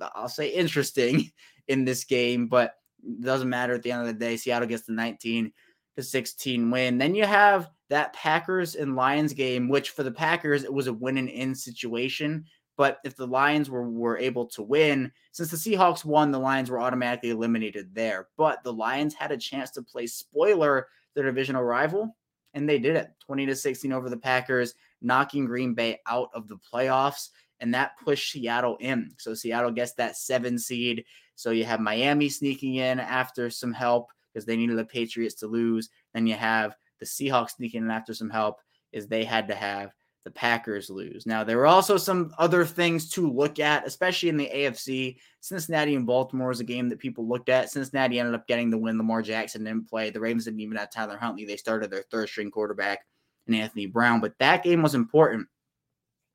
I'll 0.00 0.28
say, 0.28 0.48
interesting 0.48 1.30
in 1.68 1.84
this 1.84 2.04
game, 2.04 2.46
but 2.46 2.74
it 3.04 3.22
doesn't 3.22 3.48
matter 3.48 3.74
at 3.74 3.82
the 3.82 3.92
end 3.92 4.02
of 4.02 4.06
the 4.06 4.12
day. 4.12 4.36
Seattle 4.36 4.68
gets 4.68 4.84
the 4.84 4.92
19 4.92 5.52
to 5.96 6.02
16 6.02 6.70
win. 6.70 6.98
Then 6.98 7.14
you 7.14 7.24
have 7.24 7.70
that 7.90 8.12
Packers 8.14 8.74
and 8.74 8.96
Lions 8.96 9.32
game, 9.32 9.68
which 9.68 9.90
for 9.90 10.02
the 10.02 10.10
Packers, 10.10 10.64
it 10.64 10.72
was 10.72 10.86
a 10.86 10.92
win 10.92 11.18
and 11.18 11.28
in 11.28 11.54
situation. 11.54 12.44
But 12.76 12.98
if 13.04 13.16
the 13.16 13.26
Lions 13.26 13.68
were, 13.68 13.88
were 13.88 14.16
able 14.16 14.46
to 14.46 14.62
win, 14.62 15.12
since 15.32 15.50
the 15.50 15.56
Seahawks 15.56 16.04
won, 16.04 16.30
the 16.30 16.38
Lions 16.38 16.70
were 16.70 16.80
automatically 16.80 17.30
eliminated 17.30 17.94
there. 17.94 18.28
But 18.36 18.64
the 18.64 18.72
Lions 18.72 19.14
had 19.14 19.30
a 19.30 19.36
chance 19.36 19.70
to 19.72 19.82
play 19.82 20.06
spoiler 20.06 20.88
their 21.14 21.24
divisional 21.24 21.62
rival, 21.62 22.16
and 22.54 22.66
they 22.66 22.78
did 22.78 22.96
it 22.96 23.10
20 23.26 23.46
to 23.46 23.54
16 23.54 23.92
over 23.92 24.08
the 24.08 24.16
Packers, 24.16 24.74
knocking 25.02 25.44
Green 25.44 25.74
Bay 25.74 26.00
out 26.06 26.30
of 26.34 26.48
the 26.48 26.56
playoffs. 26.72 27.28
And 27.60 27.74
that 27.74 27.98
pushed 28.02 28.32
Seattle 28.32 28.76
in. 28.80 29.12
So 29.18 29.34
Seattle 29.34 29.70
gets 29.70 29.92
that 29.94 30.16
seven 30.16 30.58
seed. 30.58 31.04
So 31.36 31.50
you 31.50 31.64
have 31.64 31.78
Miami 31.78 32.28
sneaking 32.28 32.76
in 32.76 32.98
after 32.98 33.50
some 33.50 33.72
help 33.72 34.08
because 34.32 34.46
they 34.46 34.56
needed 34.56 34.78
the 34.78 34.84
Patriots 34.84 35.34
to 35.36 35.46
lose. 35.46 35.90
Then 36.14 36.26
you 36.26 36.34
have 36.34 36.76
the 37.00 37.06
Seahawks 37.06 37.52
sneaking 37.52 37.82
in 37.82 37.90
after 37.90 38.14
some 38.14 38.30
help 38.30 38.60
is 38.92 39.06
they 39.06 39.24
had 39.24 39.48
to 39.48 39.54
have 39.54 39.92
the 40.24 40.30
Packers 40.30 40.88
lose. 40.88 41.26
Now, 41.26 41.42
there 41.42 41.56
were 41.56 41.66
also 41.66 41.96
some 41.96 42.32
other 42.38 42.64
things 42.64 43.08
to 43.10 43.28
look 43.28 43.58
at, 43.58 43.86
especially 43.86 44.28
in 44.28 44.36
the 44.36 44.50
AFC. 44.54 45.16
Cincinnati 45.40 45.96
and 45.96 46.06
Baltimore 46.06 46.52
is 46.52 46.60
a 46.60 46.64
game 46.64 46.88
that 46.90 47.00
people 47.00 47.26
looked 47.26 47.48
at. 47.48 47.70
Cincinnati 47.70 48.20
ended 48.20 48.34
up 48.34 48.46
getting 48.46 48.70
the 48.70 48.78
win. 48.78 48.98
Lamar 48.98 49.22
Jackson 49.22 49.64
didn't 49.64 49.88
play. 49.88 50.10
The 50.10 50.20
Ravens 50.20 50.44
didn't 50.44 50.60
even 50.60 50.76
have 50.76 50.92
Tyler 50.92 51.16
Huntley. 51.16 51.44
They 51.44 51.56
started 51.56 51.90
their 51.90 52.04
third 52.10 52.28
string 52.28 52.50
quarterback 52.50 53.00
in 53.48 53.54
Anthony 53.54 53.86
Brown. 53.86 54.20
But 54.20 54.38
that 54.38 54.62
game 54.62 54.82
was 54.82 54.94
important 54.94 55.48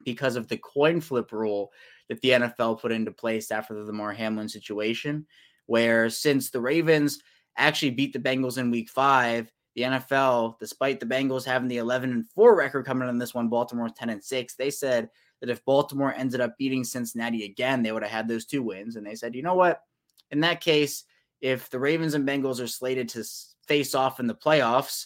because 0.04 0.36
of 0.36 0.48
the 0.48 0.58
coin 0.58 1.00
flip 1.00 1.32
rule 1.32 1.72
that 2.10 2.20
the 2.22 2.30
NFL 2.30 2.82
put 2.82 2.92
into 2.92 3.12
place 3.12 3.52
after 3.52 3.74
the 3.74 3.84
Lamar 3.84 4.14
Hamlin 4.14 4.50
situation, 4.50 5.26
where 5.66 6.10
since 6.10 6.50
the 6.50 6.62
Ravens 6.62 7.20
actually 7.58 7.92
beat 7.92 8.14
the 8.14 8.20
Bengals 8.20 8.58
in 8.58 8.72
week 8.72 8.90
five, 8.90 9.52
the 9.76 9.84
NFL, 9.84 10.58
despite 10.60 11.00
the 11.00 11.06
Bengals 11.06 11.46
having 11.46 11.68
the 11.68 11.78
11 11.78 12.12
and 12.12 12.28
4 12.32 12.56
record 12.56 12.86
coming 12.86 13.08
in 13.10 13.20
this 13.20 13.34
one, 13.34 13.48
Baltimore 13.48 13.90
10 13.90 14.10
and 14.10 14.24
6, 14.24 14.56
they 14.56 14.72
said 14.72 15.10
that 15.40 15.50
if 15.50 15.64
Baltimore 15.66 16.14
ended 16.16 16.42
up 16.42 16.58
beating 16.58 16.84
Cincinnati 16.84 17.46
again, 17.46 17.84
they 17.84 17.92
would 17.92 18.02
have 18.02 18.12
had 18.12 18.28
those 18.28 18.46
two 18.46 18.64
wins. 18.64 18.96
And 18.96 19.06
they 19.06 19.14
said, 19.14 19.36
you 19.36 19.44
know 19.44 19.54
what? 19.54 19.82
In 20.32 20.40
that 20.40 20.62
case, 20.62 21.04
if 21.42 21.70
the 21.70 21.80
Ravens 21.80 22.16
and 22.16 22.28
Bengals 22.28 22.60
are 22.60 22.68
slated 22.68 23.08
to 23.10 23.24
face 23.68 23.94
off 23.94 24.20
in 24.20 24.26
the 24.26 24.34
playoffs 24.34 25.06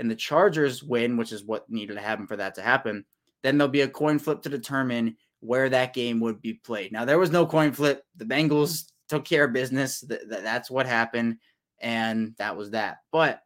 and 0.00 0.10
the 0.10 0.16
Chargers 0.16 0.82
win, 0.82 1.16
which 1.16 1.32
is 1.32 1.44
what 1.44 1.70
needed 1.70 1.94
to 1.94 2.00
happen 2.00 2.26
for 2.26 2.36
that 2.36 2.56
to 2.56 2.62
happen, 2.62 3.04
then 3.42 3.56
there'll 3.56 3.70
be 3.70 3.82
a 3.82 3.88
coin 3.88 4.18
flip 4.18 4.42
to 4.42 4.48
determine 4.48 5.16
where 5.40 5.68
that 5.68 5.94
game 5.94 6.18
would 6.18 6.42
be 6.42 6.54
played. 6.54 6.90
Now, 6.90 7.04
there 7.04 7.20
was 7.20 7.30
no 7.30 7.46
coin 7.46 7.72
flip. 7.72 8.02
The 8.16 8.24
Bengals 8.24 8.90
took 9.08 9.24
care 9.24 9.44
of 9.44 9.52
business. 9.52 10.04
That's 10.26 10.70
what 10.70 10.86
happened. 10.86 11.36
And 11.80 12.34
that 12.38 12.56
was 12.56 12.70
that. 12.70 12.98
But 13.12 13.42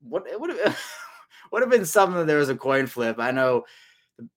what 0.00 0.26
it 0.26 0.40
would 0.40 0.50
have 0.50 0.80
would 1.52 1.62
have 1.62 1.70
been 1.70 1.86
something 1.86 2.18
that 2.18 2.26
there 2.26 2.38
was 2.38 2.48
a 2.48 2.56
coin 2.56 2.86
flip. 2.86 3.18
I 3.18 3.30
know 3.30 3.64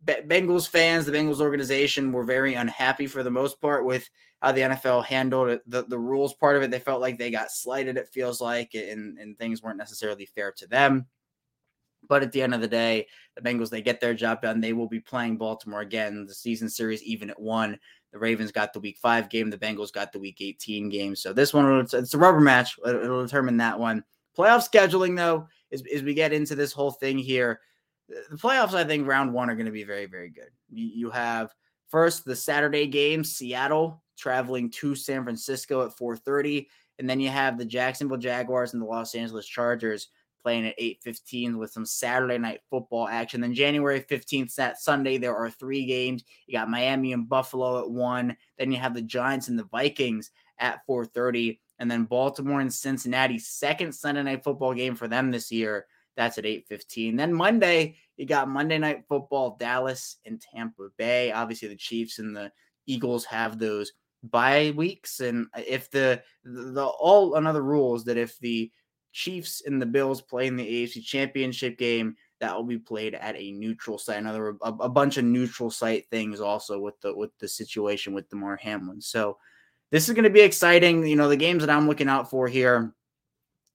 the 0.04 0.24
Bengals 0.28 0.68
fans, 0.68 1.06
the 1.06 1.12
Bengals 1.12 1.42
organization 1.42 2.12
were 2.12 2.24
very 2.24 2.54
unhappy 2.54 3.08
for 3.08 3.24
the 3.24 3.32
most 3.32 3.62
part 3.62 3.86
with 3.86 4.10
how 4.42 4.52
the 4.52 4.62
NFL 4.62 5.06
handled 5.06 5.50
it, 5.50 5.62
the, 5.70 5.84
the 5.84 6.00
rules 6.00 6.34
part 6.34 6.56
of 6.56 6.64
it. 6.64 6.72
They 6.72 6.80
felt 6.80 7.02
like 7.02 7.18
they 7.18 7.32
got 7.32 7.52
slighted, 7.52 7.98
it 7.98 8.10
feels 8.10 8.42
like, 8.42 8.74
and, 8.74 9.18
and 9.18 9.38
things 9.38 9.62
weren't 9.62 9.78
necessarily 9.78 10.26
fair 10.26 10.52
to 10.58 10.68
them. 10.68 11.08
But 12.08 12.22
at 12.22 12.32
the 12.32 12.42
end 12.42 12.54
of 12.54 12.62
the 12.62 12.68
day, 12.68 13.08
the 13.36 13.42
Bengals, 13.42 13.70
they 13.70 13.82
get 13.82 14.00
their 14.00 14.14
job 14.14 14.42
done. 14.42 14.62
They 14.62 14.74
will 14.74 14.88
be 14.88 15.00
playing 15.00 15.38
Baltimore 15.38 15.82
again. 15.82 16.26
The 16.28 16.36
season 16.36 16.70
series, 16.70 17.02
even 17.02 17.32
at 17.32 17.40
one. 17.40 17.80
The 18.16 18.20
Ravens 18.20 18.54
got 18.54 18.72
the 18.72 18.80
week 18.80 18.98
five 18.98 19.28
game. 19.28 19.50
The 19.50 19.58
Bengals 19.58 19.92
got 19.92 20.14
the 20.14 20.20
week 20.20 20.38
18 20.40 20.88
game. 20.88 21.18
So 21.18 21.34
this 21.34 21.54
one, 21.54 21.86
it's 21.92 22.14
a 22.14 22.18
rubber 22.18 22.40
match. 22.40 22.80
It'll 22.86 23.26
determine 23.26 23.58
that 23.58 23.78
one. 23.78 24.06
Playoff 24.38 24.66
scheduling, 24.72 25.18
though, 25.18 25.50
as, 25.74 25.84
as 25.94 26.02
we 26.02 26.14
get 26.14 26.32
into 26.32 26.56
this 26.56 26.72
whole 26.72 26.92
thing 26.92 27.18
here, 27.18 27.60
the 28.08 28.38
playoffs, 28.38 28.74
I 28.74 28.86
think 28.86 29.06
round 29.06 29.34
one 29.34 29.50
are 29.50 29.56
going 29.56 29.66
to 29.66 29.72
be 29.74 29.84
very, 29.84 30.06
very 30.06 30.30
good. 30.30 30.48
You, 30.70 30.86
you 30.86 31.10
have 31.10 31.54
first 31.90 32.24
the 32.24 32.38
Saturday 32.38 32.88
game, 32.88 33.26
Seattle 33.26 34.02
traveling 34.18 34.70
to 34.72 34.96
San 34.96 35.26
Francisco 35.26 35.86
at 35.86 35.92
4:30, 35.92 36.68
and 37.00 37.10
then 37.10 37.20
you 37.20 37.28
have 37.28 37.58
the 37.58 37.66
Jacksonville 37.66 38.18
Jaguars 38.18 38.72
and 38.72 38.82
the 38.82 38.88
Los 38.88 39.14
Angeles 39.14 39.46
Chargers 39.46 40.08
playing 40.46 40.68
at 40.68 40.76
8:15 40.78 41.58
with 41.58 41.72
some 41.72 41.88
Saturday 41.88 42.38
night 42.38 42.62
football 42.70 43.08
action. 43.08 43.42
Then 43.42 43.56
January 43.56 44.00
15th, 44.00 44.54
that 44.56 44.80
Sunday, 44.80 45.18
there 45.18 45.36
are 45.36 45.50
three 45.50 45.88
games. 45.88 46.24
You 46.46 46.54
got 46.54 46.70
Miami 46.70 47.14
and 47.14 47.28
Buffalo 47.28 47.80
at 47.80 47.90
one. 47.90 48.38
Then 48.60 48.72
you 48.72 48.78
have 48.78 48.94
the 48.94 49.02
Giants 49.02 49.48
and 49.48 49.58
the 49.58 49.64
Vikings 49.64 50.30
at 50.60 50.86
4:30 50.86 51.60
and 51.80 51.90
then 51.90 52.04
Baltimore 52.04 52.62
and 52.62 52.72
Cincinnati, 52.72 53.40
second 53.40 53.94
Sunday 53.94 54.22
night 54.22 54.44
football 54.44 54.76
game 54.76 54.96
for 54.96 55.08
them 55.08 55.32
this 55.32 55.52
year. 55.52 55.88
That's 56.16 56.38
at 56.38 56.46
8:15. 56.46 57.16
Then 57.16 57.34
Monday, 57.34 57.96
you 58.16 58.28
got 58.28 58.48
Monday 58.48 58.78
night 58.78 59.04
football, 59.10 59.58
Dallas 59.60 60.18
and 60.26 60.40
Tampa 60.40 60.90
Bay. 60.96 61.32
Obviously, 61.32 61.70
the 61.70 61.76
Chiefs 61.76 62.20
and 62.20 62.36
the 62.36 62.52
Eagles 62.86 63.26
have 63.26 63.58
those 63.58 63.94
bye 64.22 64.74
weeks. 64.76 65.22
And 65.22 65.48
if 65.58 65.90
the 65.90 66.22
the 66.44 66.86
all 66.86 67.34
another 67.34 67.64
rule 67.64 67.96
is 67.96 68.04
that 68.04 68.18
if 68.18 68.38
the 68.38 68.72
Chiefs 69.16 69.64
and 69.66 69.82
the 69.82 69.86
Bills 69.86 70.22
play 70.22 70.46
in 70.46 70.58
the 70.58 70.68
AFC 70.68 71.04
championship 71.04 71.78
game, 71.78 72.18
that 72.42 72.54
will 72.54 72.66
be 72.66 72.78
played 72.78 73.16
at 73.16 73.38
a 73.38 73.52
neutral 73.54 73.98
site. 73.98 74.18
Another 74.18 74.58
a, 74.62 74.74
a 74.74 74.90
bunch 74.90 75.16
of 75.16 75.24
neutral 75.24 75.72
site 75.72 76.10
things 76.10 76.42
also 76.42 76.80
with 76.80 77.00
the 77.00 77.16
with 77.16 77.32
the 77.40 77.48
situation 77.48 78.14
with 78.14 78.30
Damar 78.30 78.58
Hamlin. 78.58 79.00
So 79.00 79.38
this 79.90 80.10
is 80.10 80.16
going 80.16 80.26
to 80.26 80.30
be 80.30 80.42
exciting. 80.42 81.08
You 81.08 81.16
know, 81.16 81.30
the 81.30 81.38
games 81.38 81.66
that 81.66 81.74
I'm 81.74 81.88
looking 81.88 82.10
out 82.10 82.30
for 82.30 82.50
here, 82.50 82.94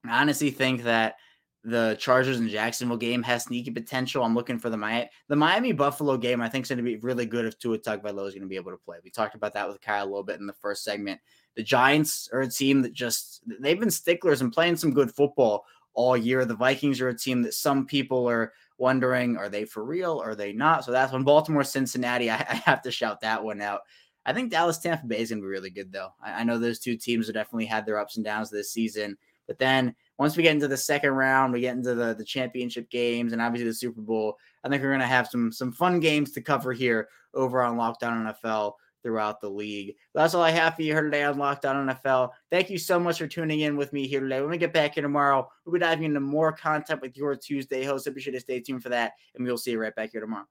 I 0.06 0.20
honestly 0.20 0.50
think 0.50 0.82
that 0.82 1.16
the 1.64 1.96
Chargers 1.98 2.38
and 2.38 2.50
Jacksonville 2.50 2.98
game 2.98 3.22
has 3.22 3.44
sneaky 3.44 3.70
potential. 3.70 4.22
I'm 4.22 4.34
looking 4.34 4.58
for 4.58 4.68
the 4.68 4.76
Miami, 4.76 5.08
the 5.28 5.36
Miami 5.36 5.72
Buffalo 5.72 6.18
game. 6.18 6.42
I 6.42 6.50
think 6.50 6.66
is 6.66 6.68
going 6.68 6.78
to 6.78 6.84
be 6.84 6.96
really 6.96 7.24
good 7.24 7.46
if 7.46 7.58
Tua 7.58 7.78
Tagovailoa 7.78 8.28
is 8.28 8.34
going 8.34 8.42
to 8.42 8.46
be 8.46 8.56
able 8.56 8.72
to 8.72 8.78
play. 8.78 8.98
We 9.02 9.10
talked 9.10 9.34
about 9.34 9.54
that 9.54 9.68
with 9.68 9.80
Kyle 9.80 10.04
a 10.04 10.06
little 10.06 10.22
bit 10.22 10.38
in 10.38 10.46
the 10.46 10.52
first 10.52 10.84
segment. 10.84 11.18
The 11.56 11.62
Giants 11.62 12.28
are 12.32 12.40
a 12.40 12.48
team 12.48 12.82
that 12.82 12.92
just 12.92 13.42
they've 13.60 13.80
been 13.80 13.90
sticklers 13.90 14.40
and 14.40 14.52
playing 14.52 14.76
some 14.76 14.92
good 14.92 15.12
football 15.12 15.64
all 15.94 16.16
year. 16.16 16.44
The 16.44 16.54
Vikings 16.54 17.00
are 17.00 17.08
a 17.08 17.16
team 17.16 17.42
that 17.42 17.54
some 17.54 17.86
people 17.86 18.28
are 18.28 18.52
wondering 18.78 19.36
are 19.36 19.48
they 19.48 19.64
for 19.64 19.84
real? 19.84 20.20
Are 20.20 20.34
they 20.34 20.52
not? 20.52 20.84
So 20.84 20.92
that's 20.92 21.12
when 21.12 21.24
Baltimore, 21.24 21.64
Cincinnati. 21.64 22.30
I, 22.30 22.36
I 22.36 22.54
have 22.64 22.82
to 22.82 22.90
shout 22.90 23.20
that 23.20 23.42
one 23.42 23.60
out. 23.60 23.80
I 24.26 24.32
think 24.32 24.50
Dallas 24.50 24.78
Tampa 24.78 25.06
Bay 25.06 25.20
is 25.20 25.30
going 25.30 25.40
to 25.40 25.46
be 25.46 25.50
really 25.50 25.70
good, 25.70 25.92
though. 25.92 26.12
I, 26.22 26.40
I 26.40 26.44
know 26.44 26.58
those 26.58 26.78
two 26.78 26.96
teams 26.96 27.26
have 27.26 27.34
definitely 27.34 27.66
had 27.66 27.86
their 27.86 27.98
ups 27.98 28.16
and 28.16 28.24
downs 28.24 28.50
this 28.50 28.72
season. 28.72 29.16
But 29.46 29.58
then 29.58 29.94
once 30.18 30.36
we 30.36 30.42
get 30.42 30.52
into 30.52 30.68
the 30.68 30.76
second 30.76 31.10
round, 31.10 31.52
we 31.52 31.60
get 31.60 31.76
into 31.76 31.94
the, 31.94 32.14
the 32.14 32.24
championship 32.24 32.88
games 32.90 33.32
and 33.32 33.42
obviously 33.42 33.68
the 33.68 33.74
Super 33.74 34.00
Bowl. 34.00 34.36
I 34.62 34.68
think 34.68 34.82
we're 34.82 34.90
going 34.90 35.00
to 35.00 35.06
have 35.06 35.28
some 35.28 35.50
some 35.50 35.72
fun 35.72 35.98
games 35.98 36.32
to 36.32 36.40
cover 36.40 36.72
here 36.72 37.08
over 37.34 37.62
on 37.62 37.76
Locked 37.76 38.04
On 38.04 38.26
NFL 38.26 38.74
throughout 39.02 39.40
the 39.40 39.48
league. 39.48 39.94
That's 40.14 40.34
all 40.34 40.42
I 40.42 40.50
have 40.50 40.76
for 40.76 40.82
you 40.82 40.92
here 40.92 41.02
today 41.02 41.22
on 41.24 41.38
Locked 41.38 41.64
On 41.64 41.88
NFL. 41.88 42.30
Thank 42.50 42.70
you 42.70 42.78
so 42.78 42.98
much 42.98 43.18
for 43.18 43.26
tuning 43.26 43.60
in 43.60 43.76
with 43.76 43.92
me 43.92 44.06
here 44.06 44.20
today. 44.20 44.40
When 44.40 44.50
we 44.50 44.58
get 44.58 44.72
back 44.72 44.94
here 44.94 45.02
tomorrow, 45.02 45.48
we'll 45.64 45.72
be 45.72 45.78
diving 45.78 46.04
into 46.04 46.20
more 46.20 46.52
content 46.52 47.00
with 47.00 47.16
your 47.16 47.36
Tuesday 47.36 47.84
host. 47.84 48.04
So 48.04 48.12
be 48.12 48.20
sure 48.20 48.32
to 48.32 48.40
stay 48.40 48.60
tuned 48.60 48.82
for 48.82 48.90
that, 48.90 49.12
and 49.34 49.44
we'll 49.44 49.58
see 49.58 49.72
you 49.72 49.80
right 49.80 49.94
back 49.94 50.10
here 50.12 50.20
tomorrow. 50.20 50.46